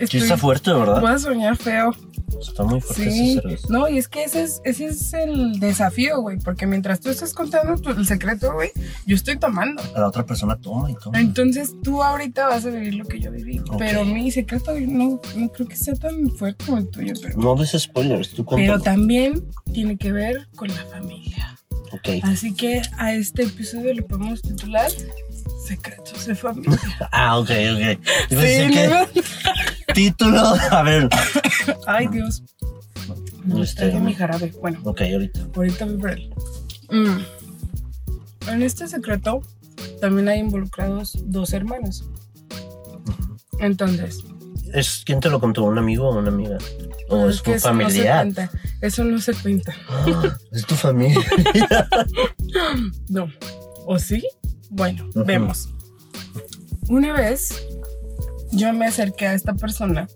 estoy- 0.04 0.20
está 0.20 0.36
fuerte, 0.36 0.72
¿verdad? 0.72 1.00
Voy 1.00 1.10
a 1.12 1.18
soñar 1.18 1.56
feo. 1.56 1.94
Está 2.40 2.64
muy 2.64 2.80
fuerte 2.80 3.10
Sí. 3.10 3.40
No, 3.68 3.88
y 3.88 3.98
es 3.98 4.08
que 4.08 4.24
ese 4.24 4.42
es, 4.42 4.60
ese 4.64 4.86
es 4.86 5.12
el 5.12 5.60
desafío, 5.60 6.20
güey. 6.22 6.38
Porque 6.38 6.66
mientras 6.66 6.98
tú 7.00 7.10
estás 7.10 7.34
contando 7.34 7.76
tu- 7.80 7.90
el 7.90 8.06
secreto, 8.06 8.52
güey, 8.54 8.70
yo 9.06 9.14
estoy 9.14 9.38
tomando. 9.38 9.82
La 9.94 10.08
otra 10.08 10.24
persona 10.24 10.56
toma 10.56 10.90
y 10.90 10.94
toma. 10.94 11.20
Entonces 11.20 11.74
tú 11.82 12.02
ahorita 12.02 12.46
vas 12.48 12.64
a 12.64 12.70
vivir 12.70 12.94
lo 12.94 13.04
que 13.04 13.20
yo 13.20 13.30
viví. 13.30 13.60
Pero 13.78 14.04
mi 14.04 14.30
secreto 14.30 14.72
no, 14.80 15.20
no 15.36 15.48
creo 15.52 15.68
que 15.68 15.76
sea 15.76 15.94
tan 15.94 16.30
fuerte 16.30 16.64
como 16.64 16.78
el 16.78 16.88
tuyo. 16.88 17.12
Pero, 17.22 17.36
No 17.38 17.54
des 17.54 17.72
spoilers, 17.80 18.30
tú 18.30 18.44
pero 18.44 18.56
cuéntalo. 18.56 18.80
también 18.82 19.44
tiene 19.72 19.96
que 19.98 20.10
ver 20.10 20.48
con 20.56 20.68
la 20.68 20.84
familia. 20.86 21.56
Ok. 21.92 22.08
Así 22.22 22.54
que 22.54 22.80
a 22.96 23.12
este 23.12 23.42
episodio 23.42 23.92
le 23.92 24.02
podemos 24.02 24.40
titular 24.40 24.90
Secretos 25.66 26.26
de 26.26 26.34
familia. 26.34 26.78
Ah, 27.12 27.38
ok, 27.38 27.50
ok. 27.50 27.98
Yo 28.30 28.40
Sí, 28.40 28.46
que. 28.72 29.06
Título. 29.94 30.40
A 30.70 30.82
ver. 30.82 31.08
Ay, 31.86 32.08
Dios. 32.08 32.42
No 33.44 33.62
Este- 33.62 33.82
traigo 33.82 34.00
mi 34.00 34.14
jarabe. 34.14 34.52
Bueno, 34.60 34.80
Ok, 34.84 35.00
ahorita. 35.02 35.40
ahorita 35.56 35.84
voy 35.86 35.96
por 35.98 36.10
él. 36.10 36.34
Mm. 36.90 38.48
En 38.48 38.62
este 38.62 38.86
secreto 38.88 39.40
también 40.00 40.28
hay 40.28 40.40
involucrados 40.40 41.18
dos 41.24 41.52
hermanos. 41.52 42.04
Entonces, 43.60 44.18
¿Es 44.72 45.02
quién 45.04 45.20
te 45.20 45.28
lo 45.28 45.38
contó? 45.38 45.64
¿Un 45.64 45.76
amigo 45.78 46.08
o 46.08 46.18
una 46.18 46.28
amiga? 46.28 46.56
¿O 47.10 47.28
es, 47.28 47.42
que 47.42 47.50
un 47.50 47.56
eso 47.56 47.74
no 47.74 47.90
se 47.90 48.04
cuenta. 48.08 48.50
Eso 48.80 49.04
no 49.04 49.20
se 49.20 49.34
cuenta. 49.34 49.74
Ah, 49.88 50.34
es 50.50 50.64
tu 50.66 50.74
familia. 50.74 51.20
No. 53.08 53.28
¿O 53.86 53.98
sí? 53.98 54.26
Bueno, 54.70 55.08
vemos. 55.14 55.68
Una 56.88 57.12
vez 57.12 57.54
yo 58.52 58.72
me 58.72 58.86
acerqué 58.86 59.26
a 59.26 59.34
esta 59.34 59.54
persona. 59.54 60.08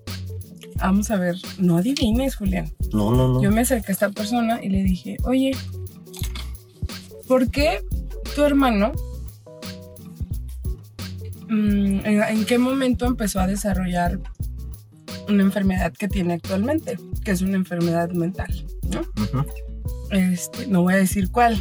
Vamos 0.77 1.11
a 1.11 1.17
ver, 1.17 1.37
no 1.59 1.79
adivines, 1.79 2.37
Julián. 2.37 2.71
No, 2.93 3.11
no, 3.11 3.29
no. 3.29 3.43
Yo 3.43 3.51
me 3.51 3.63
acerqué 3.63 3.93
a 3.93 3.93
esta 3.93 4.11
persona 4.11 4.63
y 4.63 4.69
le 4.69 4.83
dije, 4.83 5.17
oye, 5.25 5.53
¿por 7.27 7.51
qué 7.51 7.83
tu 8.35 8.45
hermano, 8.45 8.93
mm, 11.49 12.01
en, 12.05 12.23
en 12.23 12.45
qué 12.45 12.59
momento 12.59 13.07
empezó 13.07 13.41
a 13.41 13.47
desarrollar 13.47 14.21
una 15.29 15.43
enfermedad 15.43 15.93
que 15.93 16.09
tiene 16.09 16.35
actualmente, 16.35 16.99
que 17.25 17.31
es 17.31 17.41
una 17.41 17.57
enfermedad 17.57 18.11
mental? 18.11 18.67
¿no? 18.91 19.47
Este, 20.11 20.67
no 20.67 20.83
voy 20.83 20.95
a 20.95 20.99
decir 20.99 21.31
cuál, 21.31 21.59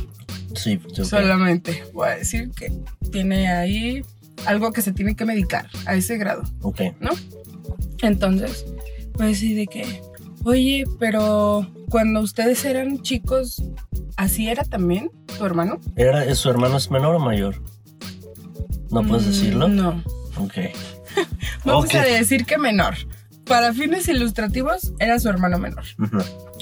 Sí, 0.55 0.79
solamente 1.03 1.83
voy 1.93 2.07
a 2.09 2.15
decir 2.15 2.51
que 2.51 2.71
tiene 3.11 3.51
ahí 3.51 4.03
algo 4.45 4.71
que 4.71 4.81
se 4.81 4.91
tiene 4.93 5.15
que 5.15 5.25
medicar 5.25 5.67
a 5.85 5.95
ese 5.95 6.17
grado. 6.17 6.43
Ok. 6.61 6.81
Entonces, 8.01 8.65
pues 9.13 9.39
sí, 9.39 9.53
de 9.53 9.67
que, 9.67 10.01
oye, 10.43 10.83
pero 10.99 11.67
cuando 11.89 12.21
ustedes 12.21 12.63
eran 12.65 13.01
chicos, 13.01 13.63
¿así 14.17 14.49
era 14.49 14.63
también 14.63 15.09
tu 15.37 15.45
hermano? 15.45 15.79
¿Era, 15.95 16.33
¿Su 16.35 16.49
hermano 16.49 16.77
es 16.77 16.91
menor 16.91 17.15
o 17.15 17.19
mayor? 17.19 17.61
¿No 18.91 19.05
puedes 19.05 19.25
Mm, 19.25 19.29
decirlo? 19.29 19.67
No. 19.67 20.03
Ok. 20.37 20.53
Vamos 21.65 21.93
a 21.95 22.01
decir 22.03 22.45
que 22.45 22.57
menor. 22.57 22.95
Para 23.45 23.73
fines 23.73 24.07
ilustrativos, 24.07 24.93
era 24.99 25.19
su 25.19 25.29
hermano 25.29 25.59
menor. 25.59 25.83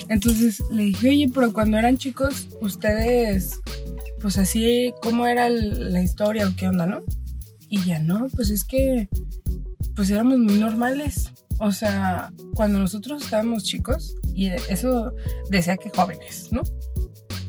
Entonces 0.10 0.62
le 0.70 0.84
dije, 0.84 1.10
oye, 1.10 1.32
pero 1.34 1.54
cuando 1.54 1.78
eran 1.78 1.98
chicos, 1.98 2.50
ustedes, 2.62 3.62
pues 4.22 4.38
así, 4.38 4.94
¿cómo 5.02 5.26
era 5.26 5.48
la 5.50 6.02
historia 6.02 6.48
o 6.48 6.56
qué 6.58 6.68
onda, 6.68 6.86
no? 6.86 7.02
Y 7.74 7.84
ya 7.86 7.98
no, 7.98 8.28
pues 8.36 8.52
es 8.52 8.64
que, 8.64 9.10
pues 9.96 10.08
éramos 10.12 10.38
muy 10.38 10.60
normales. 10.60 11.32
O 11.58 11.72
sea, 11.72 12.32
cuando 12.54 12.78
nosotros 12.78 13.24
estábamos 13.24 13.64
chicos, 13.64 14.16
y 14.36 14.50
eso 14.70 15.12
decía 15.50 15.78
que 15.78 15.90
jóvenes, 15.90 16.50
¿no? 16.52 16.62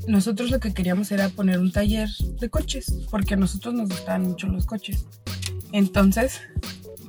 Nosotros 0.09 0.51
lo 0.51 0.61
que 0.61 0.73
queríamos 0.73 1.13
era 1.13 1.29
poner 1.29 1.59
un 1.59 1.71
taller 1.71 2.09
de 2.41 2.49
coches, 2.49 2.95
porque 3.11 3.35
a 3.35 3.37
nosotros 3.37 3.75
nos 3.75 3.91
gustaban 3.91 4.23
mucho 4.23 4.47
los 4.47 4.65
coches. 4.65 5.05
Entonces, 5.73 6.41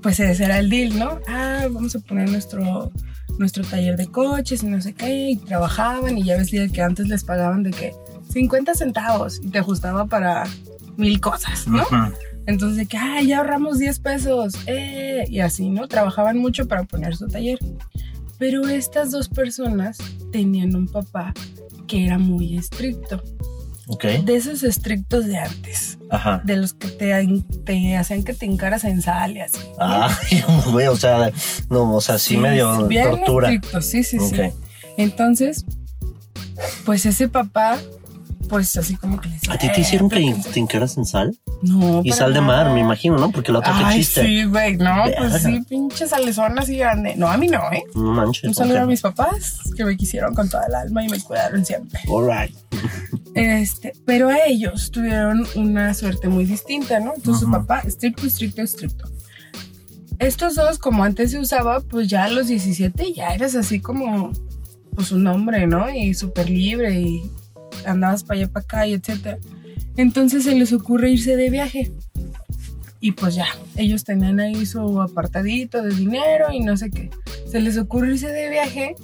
pues 0.03 0.19
ese 0.19 0.43
era 0.43 0.59
el 0.59 0.69
deal, 0.69 0.99
¿no? 0.99 1.21
Ah, 1.25 1.67
vamos 1.71 1.95
a 1.95 1.99
poner 1.99 2.29
nuestro, 2.29 2.91
nuestro 3.39 3.63
taller 3.63 3.95
de 3.95 4.07
coches 4.07 4.61
y 4.61 4.67
no 4.67 4.81
sé 4.81 4.93
qué, 4.93 5.29
y 5.29 5.37
trabajaban 5.37 6.17
y 6.17 6.25
ya 6.25 6.35
ves 6.35 6.51
que 6.51 6.81
antes 6.81 7.07
les 7.07 7.23
pagaban 7.23 7.63
de 7.63 7.71
que 7.71 7.93
50 8.33 8.73
centavos 8.75 9.39
y 9.41 9.51
te 9.51 9.59
ajustaba 9.59 10.05
para 10.05 10.43
mil 10.97 11.21
cosas, 11.21 11.65
¿no? 11.65 11.85
Entonces 12.47 12.77
de 12.77 12.85
que, 12.85 12.97
ah, 12.97 13.21
ya 13.21 13.39
ahorramos 13.39 13.79
10 13.79 13.99
pesos, 13.99 14.53
eh, 14.67 15.25
y 15.29 15.39
así, 15.39 15.69
¿no? 15.69 15.87
Trabajaban 15.87 16.37
mucho 16.37 16.67
para 16.67 16.83
poner 16.83 17.15
su 17.15 17.27
taller. 17.27 17.57
Pero 18.37 18.67
estas 18.67 19.11
dos 19.11 19.29
personas 19.29 19.97
tenían 20.31 20.75
un 20.75 20.87
papá 20.87 21.33
que 21.87 22.05
era 22.05 22.17
muy 22.17 22.57
estricto, 22.57 23.23
Ok. 23.87 24.03
de 24.25 24.35
esos 24.35 24.63
estrictos 24.63 25.25
de 25.25 25.37
antes, 25.37 25.97
Ajá. 26.09 26.41
de 26.43 26.57
los 26.57 26.73
que 26.73 26.87
te, 26.89 27.13
te 27.65 27.95
hacían 27.95 28.23
que 28.23 28.33
te 28.33 28.45
encaras 28.45 28.83
en 28.83 29.01
sal 29.01 29.37
y 29.37 29.41
así. 29.41 29.59
Ay, 29.79 30.43
güey, 30.71 30.87
o 30.87 30.95
sea, 30.97 31.31
no, 31.69 31.95
o 31.95 32.01
sea, 32.01 32.17
sí, 32.19 32.37
medio 32.37 32.87
bien 32.87 33.09
tortura. 33.11 33.51
estricto, 33.53 33.81
sí, 33.81 34.03
sí, 34.03 34.19
sí. 34.19 34.35
Entonces, 34.97 35.65
pues 36.85 37.05
ese 37.05 37.27
papá, 37.27 37.77
pues 38.47 38.75
así 38.77 38.95
como 38.95 39.19
que 39.19 39.27
le 39.29 39.35
decía, 39.35 39.53
¿A 39.53 39.57
ti 39.57 39.67
te 39.67 39.77
"Eh, 39.77 39.81
hicieron 39.81 40.09
que 40.09 40.17
fíjense". 40.17 40.49
te 40.51 40.59
encaras 40.59 40.97
en 40.97 41.05
sal? 41.05 41.37
No, 41.61 42.01
Y 42.03 42.11
sal 42.11 42.33
de 42.33 42.41
mar, 42.41 42.71
me 42.73 42.79
imagino, 42.79 43.17
¿no? 43.17 43.31
Porque 43.31 43.51
la 43.51 43.59
otra 43.59 43.73
que 43.89 43.95
chiste. 43.95 44.23
sí, 44.25 44.43
güey, 44.45 44.77
no, 44.77 44.93
pues 45.17 45.41
sí, 45.43 45.61
pinche 45.67 46.07
salezón 46.07 46.57
así 46.59 46.77
grande. 46.77 47.15
No, 47.15 47.27
a 47.27 47.37
mí 47.37 47.47
no, 47.47 47.59
¿eh? 47.71 47.83
No 47.95 48.11
manches. 48.13 48.43
Un 48.45 48.53
saludo 48.55 48.81
a 48.81 48.85
mis 48.85 49.01
papás 49.01 49.59
que 49.75 49.83
me 49.85 49.95
quisieron 49.97 50.33
con 50.35 50.49
toda 50.49 50.65
el 50.67 50.75
alma 50.75 51.03
y 51.03 51.09
me 51.09 51.19
cuidaron 51.19 51.65
siempre. 51.65 51.99
All 52.09 52.27
right. 52.29 52.55
Este, 53.33 53.93
pero 54.05 54.29
ellos 54.31 54.91
tuvieron 54.91 55.45
una 55.55 55.93
suerte 55.93 56.29
muy 56.29 56.45
distinta, 56.45 56.99
¿no? 56.99 57.13
Entonces 57.15 57.43
su 57.45 57.51
papá, 57.51 57.79
estricto, 57.79 58.25
estricto, 58.25 58.61
estricto. 58.61 59.09
Estos 60.19 60.55
dos, 60.55 60.77
como 60.79 61.03
antes 61.03 61.31
se 61.31 61.39
usaba, 61.39 61.81
pues 61.81 62.07
ya 62.07 62.23
a 62.23 62.29
los 62.29 62.47
17 62.47 63.13
ya 63.13 63.33
eras 63.33 63.55
así 63.55 63.81
como, 63.81 64.31
pues 64.95 65.11
un 65.11 65.27
hombre, 65.27 65.67
¿no? 65.67 65.89
Y 65.93 66.13
súper 66.13 66.49
libre 66.49 66.97
y 67.01 67.29
andabas 67.85 68.23
para 68.23 68.39
allá, 68.39 68.51
para 68.51 68.63
acá 68.63 68.87
y 68.87 68.93
etcétera. 68.93 69.37
Entonces 69.97 70.43
se 70.43 70.55
les 70.55 70.73
ocurre 70.73 71.11
irse 71.11 71.35
de 71.35 71.49
viaje. 71.49 71.91
Y 72.99 73.11
pues 73.11 73.35
ya, 73.35 73.47
ellos 73.75 74.03
tenían 74.03 74.39
ahí 74.39 74.65
su 74.65 75.01
apartadito 75.01 75.81
de 75.81 75.93
dinero 75.93 76.51
y 76.51 76.61
no 76.61 76.75
sé 76.75 76.89
qué. 76.89 77.09
Se 77.49 77.59
les 77.61 77.77
ocurre 77.77 78.13
irse 78.13 78.27
de 78.27 78.49
viaje 78.49 78.95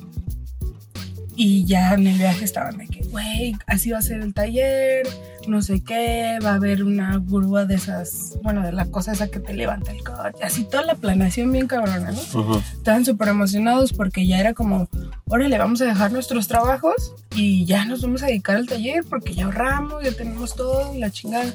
y 1.36 1.66
ya 1.66 1.94
en 1.94 2.08
el 2.08 2.18
viaje 2.18 2.46
estaban 2.46 2.78
de 2.78 2.88
que, 2.88 3.04
güey, 3.04 3.56
así 3.68 3.92
va 3.92 4.00
a 4.00 4.02
ser 4.02 4.22
el 4.22 4.34
taller, 4.34 5.08
no 5.48 5.62
sé 5.62 5.84
qué, 5.84 6.40
va 6.44 6.52
a 6.52 6.56
haber 6.56 6.84
una 6.84 7.18
grúa 7.20 7.66
de 7.66 7.76
esas, 7.76 8.38
bueno, 8.44 8.62
de 8.64 8.72
la 8.72 8.86
cosa 8.86 9.12
esa 9.12 9.28
que 9.28 9.40
te 9.40 9.54
levanta 9.54 9.92
el 9.92 10.04
coche, 10.04 10.44
así 10.44 10.64
toda 10.64 10.84
la 10.84 10.96
planeación 10.96 11.52
bien 11.52 11.68
cabrona, 11.68 12.12
¿no? 12.12 12.60
Estaban 12.74 13.06
súper 13.06 13.30
emocionados 13.30 13.94
porque 13.94 14.28
ya 14.28 14.40
era 14.40 14.54
como, 14.54 14.88
órale, 15.28 15.58
vamos 15.58 15.82
a 15.82 15.86
dejar 15.86 16.12
nuestros 16.12 16.48
trabajos 16.48 17.14
y 17.36 17.66
ya 17.66 17.86
nos 17.86 18.02
vamos 18.02 18.24
a 18.24 18.28
dedicar 18.28 18.58
al 18.58 18.68
taller 18.68 19.04
porque 19.10 19.34
ya 19.34 19.46
ahorramos, 19.46 20.04
ya 20.04 20.12
tenemos 20.12 20.56
todo, 20.56 20.94
la 20.96 21.10
chingada. 21.10 21.54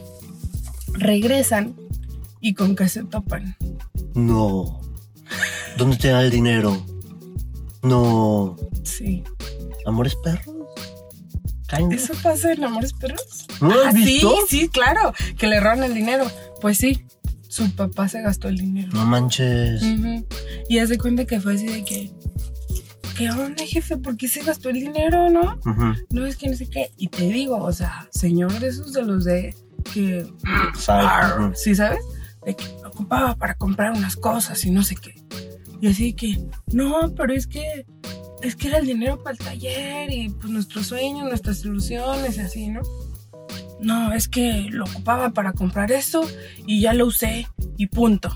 Regresan 0.92 1.74
y 2.40 2.54
con 2.54 2.74
qué 2.74 2.88
se 2.88 3.04
topan. 3.04 3.56
No. 4.14 4.80
¿Dónde 5.76 5.96
te 5.96 6.08
da 6.08 6.22
el 6.22 6.30
dinero? 6.30 6.84
No. 7.82 8.56
Sí. 8.82 9.22
¿Amores 9.84 10.16
perros? 10.16 10.55
¿Eso 11.90 12.12
pasa 12.22 12.52
en 12.52 12.64
Amores 12.64 12.92
Perros? 12.92 13.46
¿No 13.60 13.74
lo 13.74 13.80
has 13.82 13.94
Ah, 13.94 13.98
sí, 13.98 14.04
visto? 14.04 14.34
sí, 14.48 14.68
claro, 14.68 15.12
que 15.38 15.46
le 15.46 15.60
roban 15.60 15.82
el 15.82 15.94
dinero. 15.94 16.30
Pues 16.60 16.78
sí, 16.78 17.04
su 17.48 17.70
papá 17.74 18.08
se 18.08 18.22
gastó 18.22 18.48
el 18.48 18.56
dinero. 18.58 18.90
No 18.92 19.04
manches. 19.04 19.82
Y 20.68 20.78
hace 20.78 20.98
cuenta 20.98 21.24
que 21.24 21.40
fue 21.40 21.54
así 21.54 21.66
de 21.66 21.84
que, 21.84 22.12
¿qué 23.16 23.30
onda, 23.30 23.64
jefe? 23.64 23.96
¿Por 23.96 24.16
qué 24.16 24.28
se 24.28 24.42
gastó 24.42 24.68
el 24.70 24.80
dinero, 24.80 25.28
no? 25.30 25.58
No 26.10 26.26
es 26.26 26.36
que 26.36 26.48
no 26.48 26.56
sé 26.56 26.68
qué. 26.68 26.90
Y 26.96 27.08
te 27.08 27.24
digo, 27.28 27.56
o 27.56 27.72
sea, 27.72 28.08
señor 28.12 28.52
de 28.60 28.68
esos 28.68 28.92
de 28.92 29.02
los 29.04 29.24
de 29.24 29.54
que, 29.92 30.22
Ujú. 30.22 31.54
¿sí 31.54 31.74
sabes? 31.74 32.00
De 32.44 32.54
que 32.54 32.64
ocupaba 32.86 33.34
para 33.36 33.54
comprar 33.54 33.92
unas 33.92 34.16
cosas 34.16 34.64
y 34.64 34.70
no 34.70 34.82
sé 34.82 34.96
qué. 34.96 35.14
Y 35.80 35.88
así 35.88 36.12
que, 36.14 36.38
no, 36.72 37.12
pero 37.14 37.32
es 37.34 37.46
que, 37.46 37.84
es 38.42 38.56
que 38.56 38.68
era 38.68 38.78
el 38.78 38.86
dinero 38.86 39.22
para 39.22 39.32
el 39.32 39.38
taller 39.38 40.10
y 40.10 40.28
pues 40.30 40.50
nuestros 40.50 40.86
sueños, 40.86 41.28
nuestras 41.28 41.64
ilusiones 41.64 42.36
y 42.36 42.40
así, 42.40 42.68
¿no? 42.68 42.82
No, 43.80 44.12
es 44.12 44.28
que 44.28 44.68
lo 44.70 44.84
ocupaba 44.84 45.30
para 45.30 45.52
comprar 45.52 45.92
esto 45.92 46.26
y 46.66 46.80
ya 46.80 46.92
lo 46.92 47.06
usé 47.06 47.46
y 47.76 47.86
punto. 47.86 48.30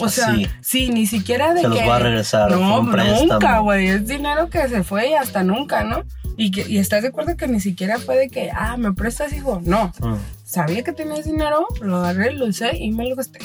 O 0.00 0.08
sea, 0.08 0.34
sí, 0.60 0.90
ni 0.90 1.06
siquiera 1.06 1.54
de 1.54 1.62
Se 1.62 1.68
que... 1.68 1.74
los 1.74 1.88
va 1.88 1.96
a 1.96 2.00
regresar. 2.00 2.50
No, 2.50 2.82
nunca, 2.82 3.58
güey. 3.60 3.88
Es 3.88 4.06
dinero 4.06 4.48
que 4.48 4.68
se 4.68 4.84
fue 4.84 5.10
y 5.10 5.14
hasta 5.14 5.42
nunca, 5.42 5.84
¿no? 5.84 6.04
Y, 6.36 6.52
que, 6.52 6.68
y 6.68 6.78
estás 6.78 7.02
de 7.02 7.08
acuerdo 7.08 7.36
que 7.36 7.48
ni 7.48 7.60
siquiera 7.60 7.98
fue 7.98 8.16
de 8.16 8.28
que, 8.28 8.50
ah, 8.54 8.76
me 8.76 8.92
prestas, 8.92 9.32
hijo. 9.32 9.60
No. 9.64 9.92
Mm. 10.00 10.14
sabía 10.44 10.84
que 10.84 10.92
tenías 10.92 11.24
dinero, 11.24 11.66
lo 11.80 11.96
agarré, 11.96 12.32
lo 12.32 12.46
usé 12.46 12.76
y 12.76 12.92
me 12.92 13.08
lo 13.08 13.16
gasté. 13.16 13.40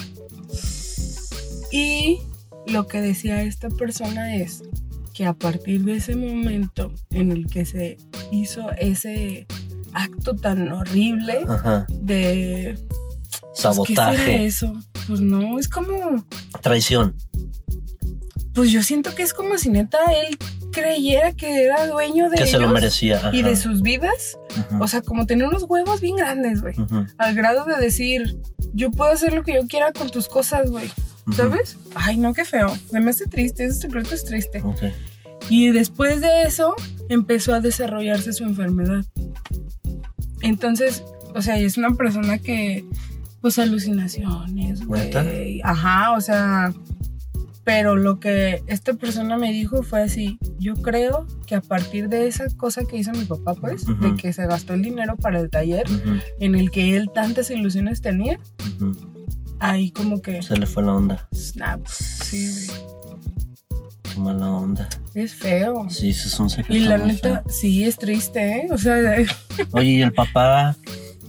Y 1.71 2.21
lo 2.67 2.87
que 2.87 3.01
decía 3.01 3.41
esta 3.41 3.69
persona 3.69 4.35
es 4.35 4.63
que 5.13 5.25
a 5.25 5.33
partir 5.33 5.83
de 5.83 5.95
ese 5.97 6.15
momento 6.15 6.91
en 7.11 7.31
el 7.31 7.47
que 7.47 7.65
se 7.65 7.97
hizo 8.31 8.71
ese 8.79 9.45
acto 9.93 10.35
tan 10.35 10.71
horrible 10.71 11.45
Ajá. 11.47 11.85
de 11.89 12.75
pues, 12.79 13.41
¿qué 13.41 13.61
será 13.61 13.73
Sabotaje. 13.73 14.45
eso? 14.45 14.73
Pues 15.07 15.21
no, 15.21 15.59
es 15.59 15.67
como 15.69 16.25
Traición. 16.61 17.15
pues 18.53 18.71
yo 18.71 18.81
siento 18.83 19.13
que 19.13 19.23
es 19.23 19.33
como 19.33 19.57
si 19.57 19.69
neta 19.69 19.99
él 20.27 20.37
creyera 20.71 21.33
que 21.33 21.63
era 21.65 21.85
dueño 21.87 22.29
de 22.31 22.37
Que 22.37 22.47
se 22.47 22.53
lo 22.53 22.63
ellos 22.63 22.73
merecía. 22.73 23.17
Ajá. 23.17 23.29
y 23.35 23.43
de 23.43 23.55
sus 23.55 23.83
vidas, 23.83 24.39
o 24.79 24.87
sea, 24.87 25.01
como 25.03 25.27
tener 25.27 25.47
unos 25.47 25.65
huevos 25.67 26.01
bien 26.01 26.15
grandes, 26.15 26.61
güey, 26.61 26.73
al 27.19 27.35
grado 27.35 27.65
de 27.65 27.75
decir, 27.77 28.39
yo 28.73 28.89
puedo 28.89 29.11
hacer 29.11 29.33
lo 29.33 29.43
que 29.43 29.53
yo 29.53 29.67
quiera 29.67 29.91
con 29.93 30.09
tus 30.09 30.27
cosas, 30.27 30.71
güey. 30.71 30.89
¿Sabes? 31.31 31.77
Ay, 31.95 32.17
no, 32.17 32.33
qué 32.33 32.43
feo. 32.45 32.75
Se 32.91 32.99
me 32.99 33.11
hace 33.11 33.25
triste, 33.27 33.63
ese 33.65 33.79
secreto 33.81 34.13
es 34.13 34.25
triste. 34.25 34.61
Ok. 34.61 34.83
Y 35.49 35.71
después 35.71 36.21
de 36.21 36.43
eso 36.43 36.75
empezó 37.09 37.53
a 37.53 37.61
desarrollarse 37.61 38.33
su 38.33 38.43
enfermedad. 38.43 39.05
Entonces, 40.41 41.03
o 41.33 41.41
sea, 41.41 41.57
es 41.59 41.77
una 41.77 41.95
persona 41.95 42.37
que, 42.37 42.85
pues 43.41 43.57
alucinaciones, 43.59 44.85
güey. 44.85 45.61
Ajá, 45.63 46.11
o 46.13 46.21
sea, 46.21 46.73
pero 47.63 47.95
lo 47.95 48.19
que 48.19 48.61
esta 48.67 48.93
persona 48.93 49.37
me 49.37 49.51
dijo 49.53 49.83
fue 49.83 50.01
así, 50.01 50.37
yo 50.59 50.75
creo 50.75 51.25
que 51.47 51.55
a 51.55 51.61
partir 51.61 52.09
de 52.09 52.27
esa 52.27 52.47
cosa 52.57 52.83
que 52.85 52.97
hizo 52.97 53.11
mi 53.13 53.23
papá, 53.25 53.55
pues, 53.55 53.85
de 53.85 53.93
Ujú. 53.93 54.15
que 54.17 54.33
se 54.33 54.45
gastó 54.47 54.73
el 54.73 54.81
dinero 54.81 55.15
para 55.15 55.39
el 55.39 55.49
taller 55.49 55.85
Ujú, 55.89 56.19
en 56.39 56.55
el 56.55 56.71
que 56.71 56.97
él 56.97 57.09
tantas 57.13 57.49
ilusiones 57.51 58.01
tenía, 58.01 58.37
ujú. 58.81 59.12
Ahí 59.71 59.91
como 59.91 60.21
que, 60.21 60.41
Se 60.41 60.55
le 60.57 60.65
fue 60.65 60.83
la 60.83 60.93
onda. 60.93 61.27
snap, 61.33 61.85
sí, 61.87 62.67
güey. 62.67 62.79
Qué 64.13 64.19
mala 64.19 64.49
onda. 64.51 64.87
Es 65.15 65.33
feo. 65.33 65.89
Sí, 65.89 66.09
eso 66.09 66.27
es 66.27 66.39
un 66.39 66.49
secreto. 66.49 66.73
Y 66.73 66.81
la 66.81 66.97
muy 66.97 67.13
neta, 67.13 67.43
sí, 67.49 67.83
es 67.83 67.97
triste, 67.97 68.57
¿eh? 68.57 68.67
O 68.71 68.77
sea, 68.77 68.95
feo. 68.97 69.25
Oye, 69.71 69.89
¿y 69.91 70.01
el 70.01 70.13
papá? 70.13 70.75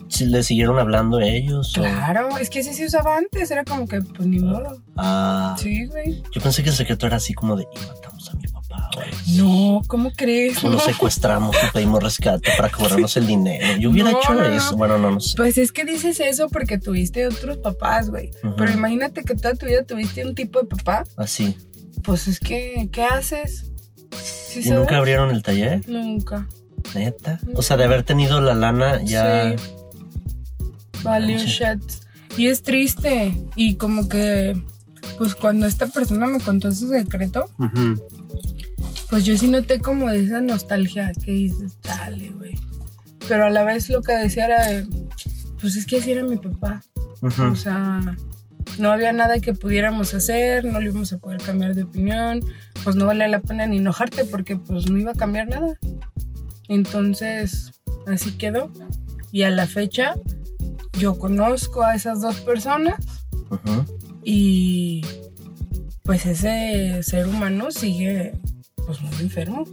¿sí 0.09 0.27
¿Le 0.27 0.43
siguieron 0.45 0.79
hablando 0.79 1.19
ellos? 1.21 1.77
o- 1.79 1.83
claro, 1.83 2.37
es 2.39 2.49
que 2.51 2.61
así 2.61 2.73
se 2.75 2.87
usaba 2.87 3.17
antes, 3.17 3.51
era 3.51 3.65
como 3.65 3.89
que, 3.89 4.01
pues 4.03 4.29
ni 4.29 4.39
modo. 4.39 4.81
Ah, 4.97 5.57
Sí, 5.59 5.87
güey. 5.87 6.23
yo 6.31 6.41
pensé 6.43 6.63
que 6.63 6.69
el 6.71 6.75
secreto 6.77 7.07
era 7.07 7.17
así 7.17 7.33
como 7.35 7.57
de, 7.57 7.65
y 7.75 7.79
matamos 7.87 8.31
a 8.31 8.35
mi 8.37 8.44
No, 9.37 9.83
¿cómo 9.87 10.13
crees? 10.13 10.63
Lo 10.63 10.79
secuestramos 10.79 11.57
y 11.57 11.73
pedimos 11.73 12.03
rescate 12.03 12.51
para 12.57 12.71
cobrarnos 12.73 13.17
el 13.17 13.27
dinero. 13.27 13.77
Yo 13.79 13.91
hubiera 13.91 14.11
No, 14.13 14.19
hecho 14.19 14.35
no, 14.35 14.41
no. 14.41 14.47
eso. 14.57 14.77
Bueno, 14.77 14.99
no, 14.99 15.11
no 15.13 15.21
sé. 15.21 15.35
Pues 15.37 15.59
es 15.59 15.73
que 15.73 15.85
dices 15.85 16.21
eso 16.21 16.49
porque 16.49 16.79
tuviste 16.79 17.27
otros 17.27 17.59
papás, 17.59 18.11
güey. 18.11 18.31
Pero 18.57 18.73
imagínate 18.73 19.23
que 19.25 19.35
toda 19.35 19.55
tu 19.55 19.67
vida 19.67 19.83
tuviste 19.85 20.25
un 20.27 20.35
tipo 20.35 20.61
de 20.61 20.67
papá, 20.67 21.05
Así. 21.17 21.57
pues 22.03 22.29
es 22.29 22.39
que, 22.41 22.89
¿qué 22.93 23.03
haces? 23.05 23.71
¿Sí 24.23 24.61
¿Y 24.61 24.63
sabes? 24.65 24.79
nunca 24.81 24.99
abrieron 24.99 25.31
el 25.31 25.43
taller? 25.43 25.89
Nunca. 25.89 26.47
Neta. 26.95 27.41
O 27.55 27.63
sea, 27.63 27.77
de 27.77 27.85
haber 27.85 28.03
tenido 28.05 28.41
la 28.41 28.55
lana 28.55 29.03
ya. 29.03 29.57
Sí. 29.57 29.65
Valió 31.03 31.39
shit. 31.39 31.81
Y 32.37 32.47
es 32.49 32.63
triste. 32.63 33.35
Y 33.57 33.75
como 33.77 34.09
que, 34.09 34.57
pues 35.19 35.35
cuando 35.35 35.67
esta 35.67 35.87
persona 35.87 36.27
me 36.27 36.41
contó 36.41 36.71
su 36.73 36.89
secreto, 36.89 37.47
Ujú. 37.59 38.01
Pues 39.15 39.25
yo 39.25 39.39
sí 39.39 39.47
noté 39.47 39.79
como 39.79 40.11
esa 40.11 40.41
nostalgia 40.41 41.13
que 41.25 41.31
dices, 41.31 41.79
dale, 41.83 42.31
güey. 42.31 42.59
Pero 43.29 43.47
a 43.47 43.51
la 43.51 43.63
vez 43.63 43.89
lo 43.89 44.03
que 44.03 44.13
decía 44.13 44.47
era, 44.47 44.67
de, 44.67 44.89
pues 45.61 45.77
es 45.77 45.87
que 45.87 45.99
así 45.99 46.11
era 46.11 46.25
mi 46.25 46.37
papá. 46.37 46.83
O 47.21 47.55
sea, 47.55 48.01
no 48.81 48.91
había 48.91 49.13
nada 49.13 49.39
que 49.39 49.55
pudiéramos 49.55 50.15
hacer, 50.15 50.65
no 50.65 50.81
le 50.81 50.87
íbamos 50.87 51.13
a 51.13 51.19
poder 51.19 51.41
cambiar 51.41 51.77
de 51.77 51.85
opinión, 51.85 52.41
pues 52.83 52.97
no 52.97 53.07
valía 53.07 53.29
la 53.29 53.39
pena 53.39 53.69
ni 53.69 53.77
enojarte 53.77 54.25
porque 54.25 54.57
pues 54.57 54.91
no 54.91 54.99
iba 54.99 55.13
a 55.13 55.15
cambiar 55.15 55.47
nada. 55.47 55.79
Entonces, 56.67 57.71
así 58.09 58.33
quedó. 58.33 58.73
Y 59.31 59.45
a 59.45 59.51
la 59.51 59.69
fecha, 59.69 60.17
yo 60.99 61.21
conozco 61.21 61.85
a 61.85 61.95
esas 61.95 62.21
dos 62.21 62.41
personas 62.41 62.97
Ujú. 63.49 63.85
y 64.25 65.03
pues 66.03 66.27
ese 66.27 67.01
ser 67.05 67.29
humano 67.29 67.71
sigue 67.71 68.33
pues 68.87 69.01
muy 69.01 69.15
enfermo. 69.21 69.65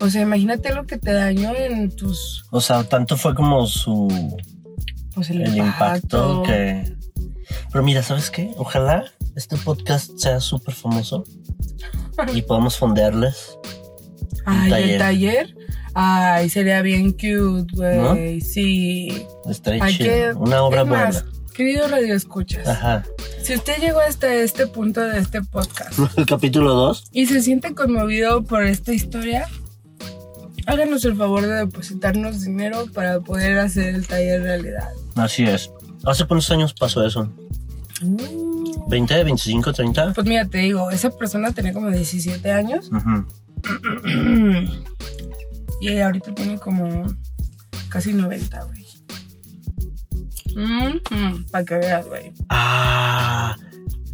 O 0.00 0.10
sea, 0.10 0.22
imagínate 0.22 0.74
lo 0.74 0.86
que 0.86 0.98
te 0.98 1.12
dañó 1.12 1.54
en 1.54 1.90
tus 1.94 2.44
O 2.50 2.60
sea, 2.60 2.84
tanto 2.84 3.16
fue 3.16 3.34
como 3.34 3.66
su 3.66 4.08
pues 5.14 5.30
el, 5.30 5.42
el 5.42 5.56
impacto. 5.56 6.42
impacto 6.42 6.42
que. 6.42 6.96
Pero 7.72 7.84
mira, 7.84 8.02
¿sabes 8.02 8.30
qué? 8.30 8.50
Ojalá 8.58 9.04
este 9.34 9.56
podcast 9.56 10.10
sea 10.18 10.40
súper 10.40 10.74
famoso 10.74 11.24
y 12.34 12.42
podamos 12.42 12.76
fondearles. 12.76 13.58
Ay, 14.44 14.70
taller. 14.70 14.90
el 14.90 14.98
taller. 14.98 15.56
Ay, 15.94 16.50
sería 16.50 16.82
bien 16.82 17.12
cute, 17.12 17.74
güey. 17.74 18.40
Sí. 18.42 19.26
Estaría 19.48 19.86
chido. 19.88 20.38
Una 20.38 20.62
obra 20.62 20.82
es 20.82 20.86
más, 20.88 21.22
buena. 21.24 21.36
Querido 21.54 21.88
Radio 21.88 22.14
Escuchas, 22.14 22.68
Ajá. 22.68 23.02
Si 23.46 23.54
usted 23.54 23.80
llegó 23.80 24.00
hasta 24.00 24.34
este 24.34 24.66
punto 24.66 25.00
de 25.00 25.20
este 25.20 25.40
podcast 25.40 25.96
El 26.16 26.26
capítulo 26.26 26.74
2. 26.74 27.10
y 27.12 27.26
se 27.26 27.40
siente 27.42 27.76
conmovido 27.76 28.42
por 28.42 28.64
esta 28.64 28.92
historia, 28.92 29.46
háganos 30.66 31.04
el 31.04 31.14
favor 31.14 31.42
de 31.42 31.54
depositarnos 31.54 32.42
dinero 32.42 32.86
para 32.92 33.20
poder 33.20 33.58
hacer 33.58 33.94
el 33.94 34.04
taller 34.04 34.42
realidad. 34.42 34.88
Así 35.14 35.44
es. 35.44 35.70
¿Hace 36.04 36.26
cuántos 36.26 36.50
años 36.50 36.74
pasó 36.74 37.06
eso? 37.06 37.32
Uh. 38.02 38.88
¿20, 38.88 39.24
25, 39.24 39.72
30? 39.72 40.14
Pues 40.14 40.26
mira, 40.26 40.44
te 40.46 40.58
digo, 40.58 40.90
esa 40.90 41.10
persona 41.10 41.52
tenía 41.52 41.72
como 41.72 41.88
17 41.88 42.50
años 42.50 42.90
y 45.80 45.98
ahorita 45.98 46.34
tiene 46.34 46.58
como 46.58 47.06
casi 47.90 48.12
90, 48.12 48.64
güey. 48.64 48.86
para 51.52 51.64
que 51.64 51.74
veas, 51.76 52.06
güey. 52.06 52.32
Ah, 52.48 53.15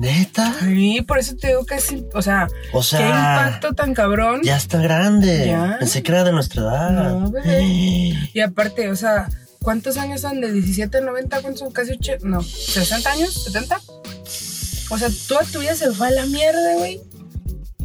neta. 0.02 0.54
Sí, 0.60 1.00
por 1.02 1.18
eso 1.18 1.34
te 1.36 1.48
digo 1.48 1.64
que 1.64 1.80
sí, 1.80 2.04
o 2.12 2.20
sea, 2.20 2.48
O 2.72 2.80
qué 2.80 2.86
sea, 2.86 3.08
impacto 3.08 3.72
tan 3.74 3.94
cabrón. 3.94 4.40
ya 4.42 4.56
está 4.56 4.78
grande. 4.78 5.46
Ya. 5.46 5.76
Pensé 5.78 6.02
que 6.02 6.12
era 6.12 6.24
de 6.24 6.32
nuestra 6.32 6.62
edad. 6.62 6.90
No, 6.90 7.30
bebé. 7.30 8.18
Y 8.34 8.40
aparte, 8.40 8.90
o 8.90 8.96
sea, 8.96 9.28
¿cuántos 9.60 9.96
años 9.96 10.20
son? 10.20 10.40
¿De 10.40 10.52
17 10.52 10.98
a 10.98 11.00
90? 11.00 11.40
¿Cuántos 11.40 11.60
son? 11.60 11.72
¿Casi 11.72 11.92
80? 11.92 12.26
No, 12.28 12.40
¿60 12.40 13.06
años? 13.06 13.46
¿70? 13.52 13.80
O 14.90 14.98
sea, 14.98 15.08
toda 15.28 15.44
tu 15.44 15.60
vida 15.60 15.74
se 15.74 15.90
fue 15.92 16.08
a 16.08 16.10
la 16.10 16.26
mierda, 16.26 16.74
güey. 16.76 17.00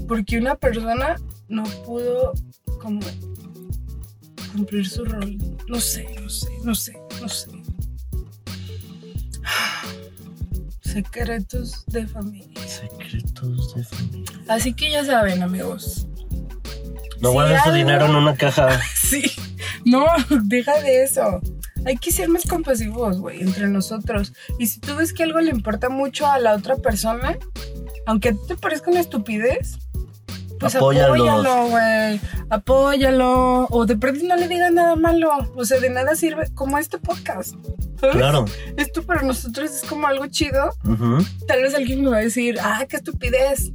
Porque 0.08 0.38
una 0.38 0.56
persona 0.56 1.16
no 1.48 1.64
pudo 1.86 2.34
como 2.82 3.00
cumplir 4.54 4.88
su 4.90 5.06
rol. 5.06 5.38
No 5.68 5.80
sé, 5.80 6.08
no 6.22 6.30
sé, 6.30 6.48
no 6.64 6.74
sé, 6.76 6.94
no 7.22 7.30
sé. 7.30 7.48
Secretos 10.98 11.86
de 11.86 12.08
familia. 12.08 12.68
Secretos 12.68 13.76
de 13.76 13.84
familia. 13.84 14.32
Así 14.48 14.74
que 14.74 14.90
ya 14.90 15.06
saben, 15.06 15.44
amigos. 15.44 16.08
No 17.22 17.30
Si 17.30 17.34
guardes 17.36 17.64
tu 17.64 17.72
dinero 17.72 18.06
en 18.08 18.16
una 18.16 18.36
caja. 18.36 18.82
Sí. 18.96 19.32
No, 19.86 20.08
deja 20.46 20.82
de 20.82 21.04
eso. 21.04 21.40
Hay 21.86 21.98
que 21.98 22.12
ser 22.12 22.30
más 22.30 22.48
compasivos, 22.48 23.20
güey, 23.20 23.42
entre 23.42 23.68
nosotros. 23.68 24.34
Y 24.58 24.66
si 24.66 24.80
tú 24.80 24.96
ves 24.96 25.14
que 25.14 25.22
algo 25.22 25.40
le 25.40 25.52
importa 25.52 25.90
mucho 25.90 26.26
a 26.26 26.40
la 26.40 26.56
otra 26.56 26.78
persona, 26.78 27.38
aunque 28.08 28.34
te 28.34 28.58
parezca 28.58 28.90
una 28.90 29.00
estupidez, 29.00 29.78
pues 30.60 30.76
apóyalo, 30.76 31.67
güey. 31.67 32.20
Apóyalo. 32.50 33.67
O 33.70 33.86
de 33.86 33.98
pronto 33.98 34.26
no 34.26 34.36
le 34.36 34.48
digas 34.48 34.72
nada 34.72 34.96
malo. 34.96 35.30
O 35.56 35.65
sea, 35.65 35.80
de 35.80 35.89
nada 35.89 36.15
sirve 36.15 36.50
como 36.54 36.78
este 36.78 36.98
podcast. 36.98 37.56
¿sabes? 38.00 38.15
Claro. 38.15 38.46
Esto 38.78 39.04
para 39.04 39.22
nosotros 39.22 39.72
es 39.72 39.89
como 39.89 40.08
algo 40.08 40.28
chido. 40.28 40.72
Tal 41.48 41.62
vez 41.62 41.76
alguien 41.76 42.04
me 42.04 42.10
va 42.10 42.17
a 42.17 42.22
decir, 42.22 42.58
ah, 42.62 42.86
qué 42.88 42.98
estupidez. 42.98 43.72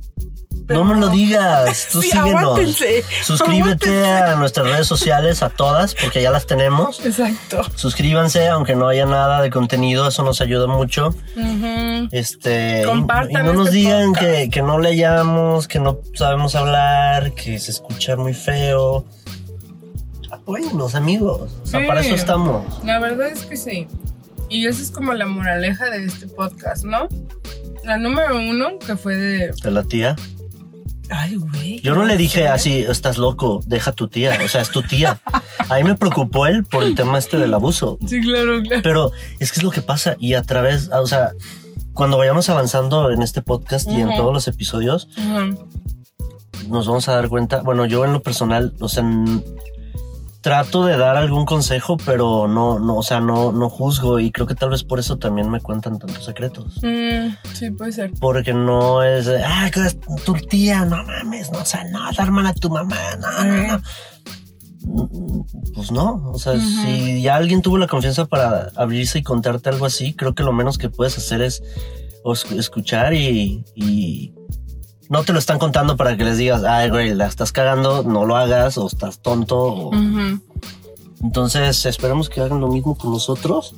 No 0.68 0.84
me 0.84 0.94
lo 1.00 1.08
digas. 1.08 1.88
Tú 1.92 2.02
Sí, 2.02 2.10
síguenos. 2.10 2.42
aguántense. 2.42 3.04
Suscríbete 3.22 3.88
Aguántense. 3.90 4.32
a 4.32 4.36
nuestras 4.36 4.66
redes 4.66 4.86
sociales, 4.86 5.42
a 5.42 5.50
todas, 5.50 5.94
porque 5.94 6.22
ya 6.22 6.30
las 6.30 6.46
tenemos. 6.46 7.04
Exacto. 7.04 7.62
Suscríbanse, 7.74 8.48
aunque 8.48 8.74
no 8.76 8.88
haya 8.88 9.06
nada 9.06 9.42
de 9.42 9.50
contenido, 9.50 10.08
eso 10.08 10.22
nos 10.22 10.40
ayuda 10.40 10.66
mucho. 10.66 11.14
Este, 12.10 12.82
Compartan 12.86 13.44
y, 13.44 13.46
no 13.48 13.52
nos 13.54 13.66
este 13.68 13.78
digan 13.78 14.12
que, 14.14 14.48
que 14.50 14.62
no 14.62 14.78
leamos, 14.78 15.68
que 15.68 15.78
no 15.78 15.98
sabemos 16.14 16.54
hablar, 16.54 17.32
que 17.34 17.58
se 17.58 17.70
escucha 17.70 18.16
muy 18.16 18.34
feo. 18.34 19.04
Apóyennos, 20.30 20.94
amigos. 20.94 21.50
O 21.62 21.66
sea, 21.66 21.80
Sí. 21.80 21.86
para 21.86 22.00
eso 22.00 22.14
estamos. 22.14 22.82
La 22.84 22.98
verdad 22.98 23.28
es 23.28 23.44
que 23.44 23.56
sí. 23.56 23.86
Y 24.48 24.66
esa 24.66 24.82
es 24.82 24.90
como 24.90 25.12
la 25.14 25.26
moraleja 25.26 25.90
de 25.90 26.04
este 26.04 26.26
podcast, 26.26 26.84
¿no? 26.84 27.08
La 27.84 27.96
número 27.96 28.36
uno, 28.38 28.78
que 28.84 28.96
fue 28.96 29.16
de 29.16 29.52
De 29.62 29.70
la 29.70 29.82
tía. 29.82 30.16
Ay, 31.14 31.36
güey. 31.36 31.80
Yo 31.80 31.94
no 31.94 32.04
le 32.04 32.16
dije 32.16 32.48
así, 32.48 32.78
estás 32.80 33.18
loco, 33.18 33.60
deja 33.66 33.90
a 33.90 33.94
tu 33.94 34.08
tía. 34.08 34.38
O 34.44 34.48
sea, 34.48 34.62
es 34.62 34.70
tu 34.70 34.82
tía. 34.82 35.20
A 35.68 35.76
mí 35.76 35.84
me 35.84 35.94
preocupó 35.94 36.46
él 36.46 36.64
por 36.64 36.84
el 36.84 36.94
tema 36.94 37.18
este 37.18 37.38
del 37.38 37.52
abuso. 37.52 37.98
Sí, 38.06 38.20
claro, 38.20 38.62
claro. 38.62 38.82
Pero 38.82 39.12
es 39.38 39.52
que 39.52 39.60
es 39.60 39.62
lo 39.62 39.70
que 39.70 39.82
pasa 39.82 40.16
y 40.18 40.34
a 40.34 40.42
través, 40.42 40.90
o 40.90 41.06
sea, 41.06 41.32
cuando 41.92 42.16
vayamos 42.16 42.48
avanzando 42.48 43.10
en 43.10 43.22
este 43.22 43.42
podcast 43.42 43.88
y 43.90 44.00
en 44.00 44.16
todos 44.16 44.32
los 44.32 44.48
episodios, 44.48 45.08
nos 46.68 46.86
vamos 46.86 47.08
a 47.08 47.14
dar 47.14 47.28
cuenta, 47.28 47.60
bueno, 47.60 47.84
yo 47.84 48.04
en 48.04 48.12
lo 48.12 48.22
personal, 48.22 48.72
o 48.80 48.88
sea, 48.88 49.04
trato 50.42 50.84
de 50.84 50.96
dar 50.96 51.16
algún 51.16 51.46
consejo, 51.46 51.96
pero 51.96 52.48
no, 52.48 52.78
no, 52.80 52.96
o 52.96 53.02
sea, 53.02 53.20
no, 53.20 53.52
no 53.52 53.70
juzgo 53.70 54.18
y 54.18 54.32
creo 54.32 54.46
que 54.46 54.56
tal 54.56 54.70
vez 54.70 54.82
por 54.82 54.98
eso 54.98 55.16
también 55.16 55.48
me 55.48 55.60
cuentan 55.60 55.98
tantos 55.98 56.24
secretos. 56.24 56.80
Mm, 56.82 57.28
sí, 57.54 57.70
puede 57.70 57.92
ser. 57.92 58.12
Porque 58.20 58.52
no 58.52 59.02
es, 59.04 59.28
ah, 59.28 59.70
tu 60.24 60.34
tía, 60.34 60.84
no 60.84 61.02
mames, 61.04 61.50
no, 61.52 61.60
o 61.60 61.64
sea, 61.64 61.84
no, 61.84 62.10
la 62.10 62.22
hermana 62.22 62.52
de 62.52 62.60
tu 62.60 62.68
mamá, 62.68 62.96
no, 63.20 63.44
no, 63.44 63.66
no. 63.68 63.82
Pues 65.74 65.92
no, 65.92 66.30
o 66.32 66.38
sea, 66.40 66.58
si 66.58 67.22
ya 67.22 67.36
alguien 67.36 67.62
tuvo 67.62 67.78
la 67.78 67.86
confianza 67.86 68.26
para 68.26 68.72
abrirse 68.74 69.20
y 69.20 69.22
contarte 69.22 69.68
algo 69.68 69.86
así, 69.86 70.12
creo 70.12 70.34
que 70.34 70.42
lo 70.42 70.52
menos 70.52 70.76
que 70.76 70.90
puedes 70.90 71.16
hacer 71.16 71.40
es 71.40 71.62
escuchar 72.56 73.14
y, 73.14 73.64
y 73.76 74.34
no 75.12 75.24
te 75.24 75.34
lo 75.34 75.38
están 75.38 75.58
contando 75.58 75.98
para 75.98 76.16
que 76.16 76.24
les 76.24 76.38
digas, 76.38 76.64
ay, 76.64 76.88
güey, 76.88 77.14
la 77.14 77.26
estás 77.26 77.52
cagando, 77.52 78.02
no 78.02 78.24
lo 78.24 78.34
hagas, 78.34 78.78
o 78.78 78.86
estás 78.86 79.18
tonto. 79.20 79.58
o-. 79.58 79.90
Entonces, 81.22 81.84
esperemos 81.84 82.30
que 82.30 82.40
hagan 82.40 82.60
lo 82.60 82.68
mismo 82.68 82.96
con 82.96 83.12
nosotros 83.12 83.74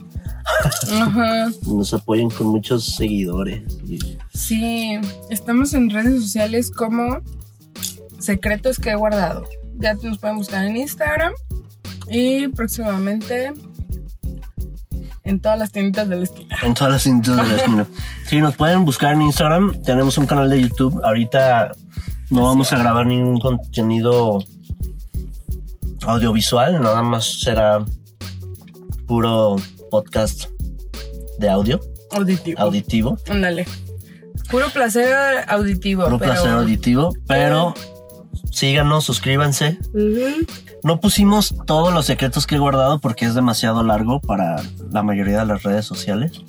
Ajá. 0.93 1.49
y 1.61 1.71
nos 1.75 1.93
apoyen 1.93 2.31
con 2.31 2.47
muchos 2.47 2.85
seguidores. 2.95 3.65
Sí, 4.33 4.97
estamos 5.29 5.75
en 5.75 5.91
redes 5.91 6.23
sociales 6.23 6.71
como 6.71 7.19
Secretos 8.21 8.79
que 8.79 8.91
he 8.91 8.95
guardado. 8.95 9.45
Ya 9.79 9.95
nos 9.95 10.19
pueden 10.19 10.37
buscar 10.37 10.65
en 10.65 10.77
Instagram 10.77 11.33
y 12.09 12.47
próximamente 12.47 13.53
en 15.25 15.41
todas 15.41 15.59
las 15.59 15.73
tienditas 15.73 16.09
de 16.09 16.17
la 16.17 16.25
esquina. 16.25 16.57
En 16.63 16.75
todas 16.75 16.93
las 16.93 17.07
industrias 17.07 17.49
de 17.49 17.57
la 17.57 17.63
esquina. 17.63 17.87
Sí, 18.27 18.41
nos 18.41 18.57
pueden 18.57 18.85
buscar 18.85 19.13
en 19.15 19.23
Instagram. 19.23 19.83
Tenemos 19.83 20.17
un 20.19 20.27
canal 20.27 20.49
de 20.51 20.61
YouTube. 20.61 21.01
Ahorita 21.05 21.73
no 22.31 22.43
vamos 22.45 22.73
a 22.73 22.79
grabar 22.79 23.07
ningún 23.07 23.39
contenido 23.41 24.43
audiovisual. 26.07 26.81
Nada 26.81 27.03
más 27.03 27.41
será 27.41 27.85
puro 29.07 29.57
podcast 29.91 30.47
de 31.39 31.49
audio, 31.51 31.81
Auditivo. 32.13 32.61
auditivo. 32.61 33.19
Ándale. 33.29 33.67
Puro 34.51 34.69
placer 34.71 35.15
auditivo. 35.49 36.05
Puro 36.05 36.19
pero- 36.19 36.33
placer 36.33 36.51
auditivo. 36.53 37.15
Pero 37.27 37.75
síganos, 38.55 39.05
suscríbanse. 39.05 39.79
No 40.83 41.01
pusimos 41.01 41.55
todos 41.67 41.93
los 41.93 42.07
secretos 42.07 42.47
que 42.47 42.57
he 42.57 42.59
guardado 42.59 42.99
porque 43.01 43.25
es 43.25 43.35
demasiado 43.35 43.83
largo 43.83 44.21
para 44.21 44.63
la 44.91 45.03
mayoría 45.03 45.41
de 45.41 45.47
las 45.47 45.63
redes 45.63 45.85
sociales. 45.87 46.43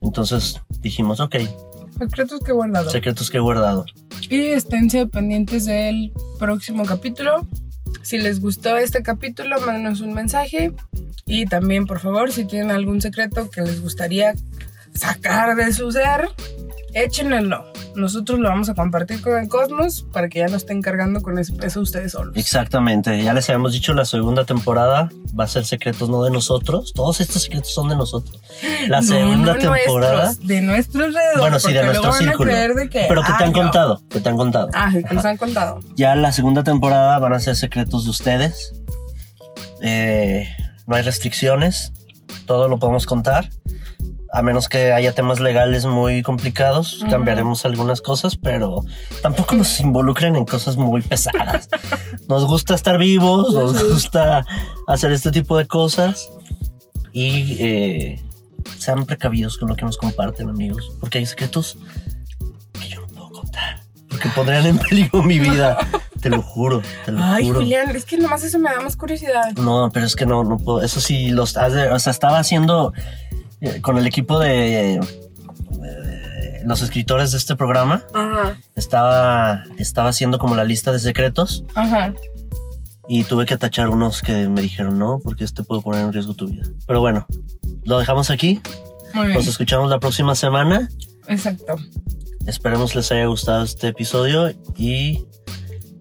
Entonces 0.00 0.60
dijimos, 0.80 1.20
ok, 1.20 1.36
Secretos 1.98 2.40
que 2.40 2.50
he 2.50 2.54
guardado. 2.54 2.90
secretos 2.90 3.30
que 3.30 3.38
he 3.38 3.40
guardado. 3.40 3.86
Y 4.28 4.46
esténse 4.48 5.06
pendientes 5.06 5.64
del 5.64 6.12
próximo 6.38 6.84
capítulo. 6.84 7.46
Si 8.02 8.18
les 8.18 8.40
gustó 8.40 8.76
este 8.76 9.02
capítulo, 9.02 9.58
mándenos 9.60 10.00
un 10.02 10.12
mensaje. 10.12 10.72
Y 11.24 11.46
también, 11.46 11.86
por 11.86 11.98
favor, 12.00 12.30
si 12.32 12.44
tienen 12.44 12.70
algún 12.70 13.00
secreto 13.00 13.50
que 13.50 13.62
les 13.62 13.80
gustaría 13.80 14.34
sacar 14.94 15.56
de 15.56 15.72
su 15.72 15.90
ser, 15.90 16.28
échenlo. 16.96 17.64
Nosotros 17.94 18.38
lo 18.38 18.48
vamos 18.48 18.68
a 18.68 18.74
compartir 18.74 19.22
con 19.22 19.38
el 19.38 19.48
Cosmos 19.48 20.06
para 20.12 20.28
que 20.28 20.40
ya 20.40 20.48
no 20.48 20.56
estén 20.56 20.82
cargando 20.82 21.22
con 21.22 21.38
ese 21.38 21.52
peso 21.54 21.80
ustedes 21.80 22.12
solos. 22.12 22.34
Exactamente, 22.36 23.22
ya 23.22 23.32
les 23.32 23.48
habíamos 23.48 23.72
dicho, 23.72 23.94
la 23.94 24.04
segunda 24.04 24.44
temporada 24.44 25.10
va 25.38 25.44
a 25.44 25.48
ser 25.48 25.64
secretos 25.64 26.08
no 26.10 26.22
de 26.24 26.30
nosotros. 26.30 26.92
Todos 26.94 27.20
estos 27.20 27.42
secretos 27.44 27.72
son 27.72 27.88
de 27.88 27.96
nosotros. 27.96 28.40
La 28.88 29.00
No, 29.02 29.06
segunda 29.06 29.54
no 29.54 29.58
temporada, 29.58 30.24
nuestros, 30.24 30.46
de 30.46 30.60
nuestro 30.62 31.04
alrededor. 31.04 31.38
bueno, 31.40 31.58
sí, 31.58 31.72
de 31.72 31.84
nuestro 31.84 32.12
círculo. 32.12 32.50
creer 32.50 32.74
de 32.74 32.88
que, 32.88 33.04
Pero 33.08 33.22
que 33.22 33.28
te 33.28 33.32
"Ah, 33.32 33.46
han 33.46 33.52
yo". 33.54 33.62
contado, 33.62 34.02
que 34.10 34.20
te 34.20 34.28
han 34.28 34.36
contado. 34.36 34.68
Ah, 34.74 34.90
que 34.92 35.14
nos 35.14 35.24
han 35.24 35.36
contado. 35.36 35.80
Ya 35.96 36.14
la 36.16 36.32
segunda 36.32 36.64
temporada 36.64 37.18
van 37.18 37.32
a 37.32 37.40
ser 37.40 37.56
secretos 37.56 38.04
de 38.04 38.10
ustedes. 38.10 38.72
Eh, 39.82 40.48
no 40.86 40.96
hay 40.96 41.02
restricciones, 41.02 41.92
todo 42.46 42.68
lo 42.68 42.78
podemos 42.78 43.06
contar. 43.06 43.48
A 44.36 44.42
menos 44.42 44.68
que 44.68 44.92
haya 44.92 45.14
temas 45.14 45.40
legales 45.40 45.86
muy 45.86 46.22
complicados, 46.22 47.02
cambiaremos 47.08 47.64
algunas 47.64 48.02
cosas, 48.02 48.36
pero 48.36 48.84
tampoco 49.22 49.54
nos 49.54 49.80
involucren 49.80 50.36
en 50.36 50.44
cosas 50.44 50.76
muy 50.76 51.00
pesadas. 51.00 51.70
Nos 52.28 52.44
gusta 52.44 52.74
estar 52.74 52.98
vivos, 52.98 53.54
nos 53.54 53.82
gusta 53.88 54.44
hacer 54.88 55.12
este 55.12 55.30
tipo 55.30 55.56
de 55.56 55.66
cosas 55.66 56.28
y 57.12 57.56
eh, 57.60 58.22
sean 58.76 59.06
precavidos 59.06 59.56
con 59.56 59.68
lo 59.68 59.76
que 59.76 59.84
nos 59.84 59.96
comparten, 59.96 60.50
amigos, 60.50 60.92
porque 61.00 61.18
hay 61.18 61.26
secretos 61.26 61.78
que 62.78 62.88
yo 62.88 63.00
no 63.02 63.06
puedo 63.06 63.30
contar, 63.30 63.80
porque 64.10 64.28
pondrían 64.30 64.66
en 64.66 64.78
peligro 64.78 65.22
mi 65.22 65.38
vida. 65.38 65.78
Te 66.20 66.30
lo 66.30 66.42
juro, 66.42 66.82
te 67.04 67.12
lo 67.12 67.22
Ay, 67.22 67.46
juro. 67.46 67.60
Julián, 67.60 67.94
es 67.94 68.04
que 68.04 68.16
nomás 68.16 68.42
eso 68.42 68.58
me 68.58 68.70
da 68.70 68.80
más 68.80 68.96
curiosidad. 68.96 69.52
No, 69.52 69.90
pero 69.92 70.06
es 70.06 70.16
que 70.16 70.26
no, 70.26 70.42
no 70.42 70.56
puedo. 70.56 70.82
Eso 70.82 70.98
sí, 71.00 71.28
los 71.28 71.56
o 71.56 71.98
sea, 72.00 72.10
estaba 72.10 72.38
haciendo 72.38 72.92
con 73.82 73.98
el 73.98 74.06
equipo 74.06 74.38
de 74.38 74.94
eh, 74.94 76.62
los 76.64 76.82
escritores 76.82 77.32
de 77.32 77.38
este 77.38 77.56
programa. 77.56 78.04
Ajá, 78.14 78.58
Estaba, 78.74 79.64
estaba 79.78 80.08
haciendo 80.08 80.38
como 80.38 80.56
la 80.56 80.64
lista 80.64 80.92
de 80.92 80.98
secretos 80.98 81.64
ajá. 81.74 82.12
y 83.08 83.24
tuve 83.24 83.46
que 83.46 83.56
tachar 83.56 83.88
unos 83.88 84.22
que 84.22 84.48
me 84.48 84.60
dijeron 84.60 84.98
no, 84.98 85.20
porque 85.22 85.44
este 85.44 85.62
puede 85.62 85.82
poner 85.82 86.02
en 86.04 86.12
riesgo 86.12 86.34
tu 86.34 86.48
vida. 86.48 86.64
Pero 86.86 87.00
bueno, 87.00 87.26
lo 87.84 87.98
dejamos 87.98 88.30
aquí. 88.30 88.60
Muy 89.14 89.26
bien. 89.28 89.38
Nos 89.38 89.46
escuchamos 89.46 89.90
la 89.90 89.98
próxima 90.00 90.34
semana. 90.34 90.88
Exacto. 91.28 91.76
Esperemos 92.46 92.94
les 92.94 93.10
haya 93.12 93.26
gustado 93.26 93.64
este 93.64 93.88
episodio 93.88 94.52
y 94.76 95.24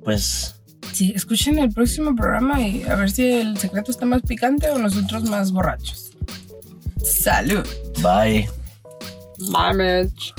pues 0.03 0.51
Sí, 0.91 1.11
escuchen 1.13 1.59
el 1.59 1.71
próximo 1.71 2.15
programa 2.15 2.61
y 2.61 2.83
a 2.83 2.95
ver 2.95 3.11
si 3.11 3.29
el 3.29 3.57
secreto 3.57 3.91
está 3.91 4.05
más 4.05 4.21
picante 4.21 4.69
o 4.69 4.77
nosotros 4.77 5.23
más 5.25 5.51
borrachos. 5.51 6.04
Salut, 7.05 7.63
Bye. 8.01 8.47
bye, 8.47 8.47
Marmage. 9.51 10.33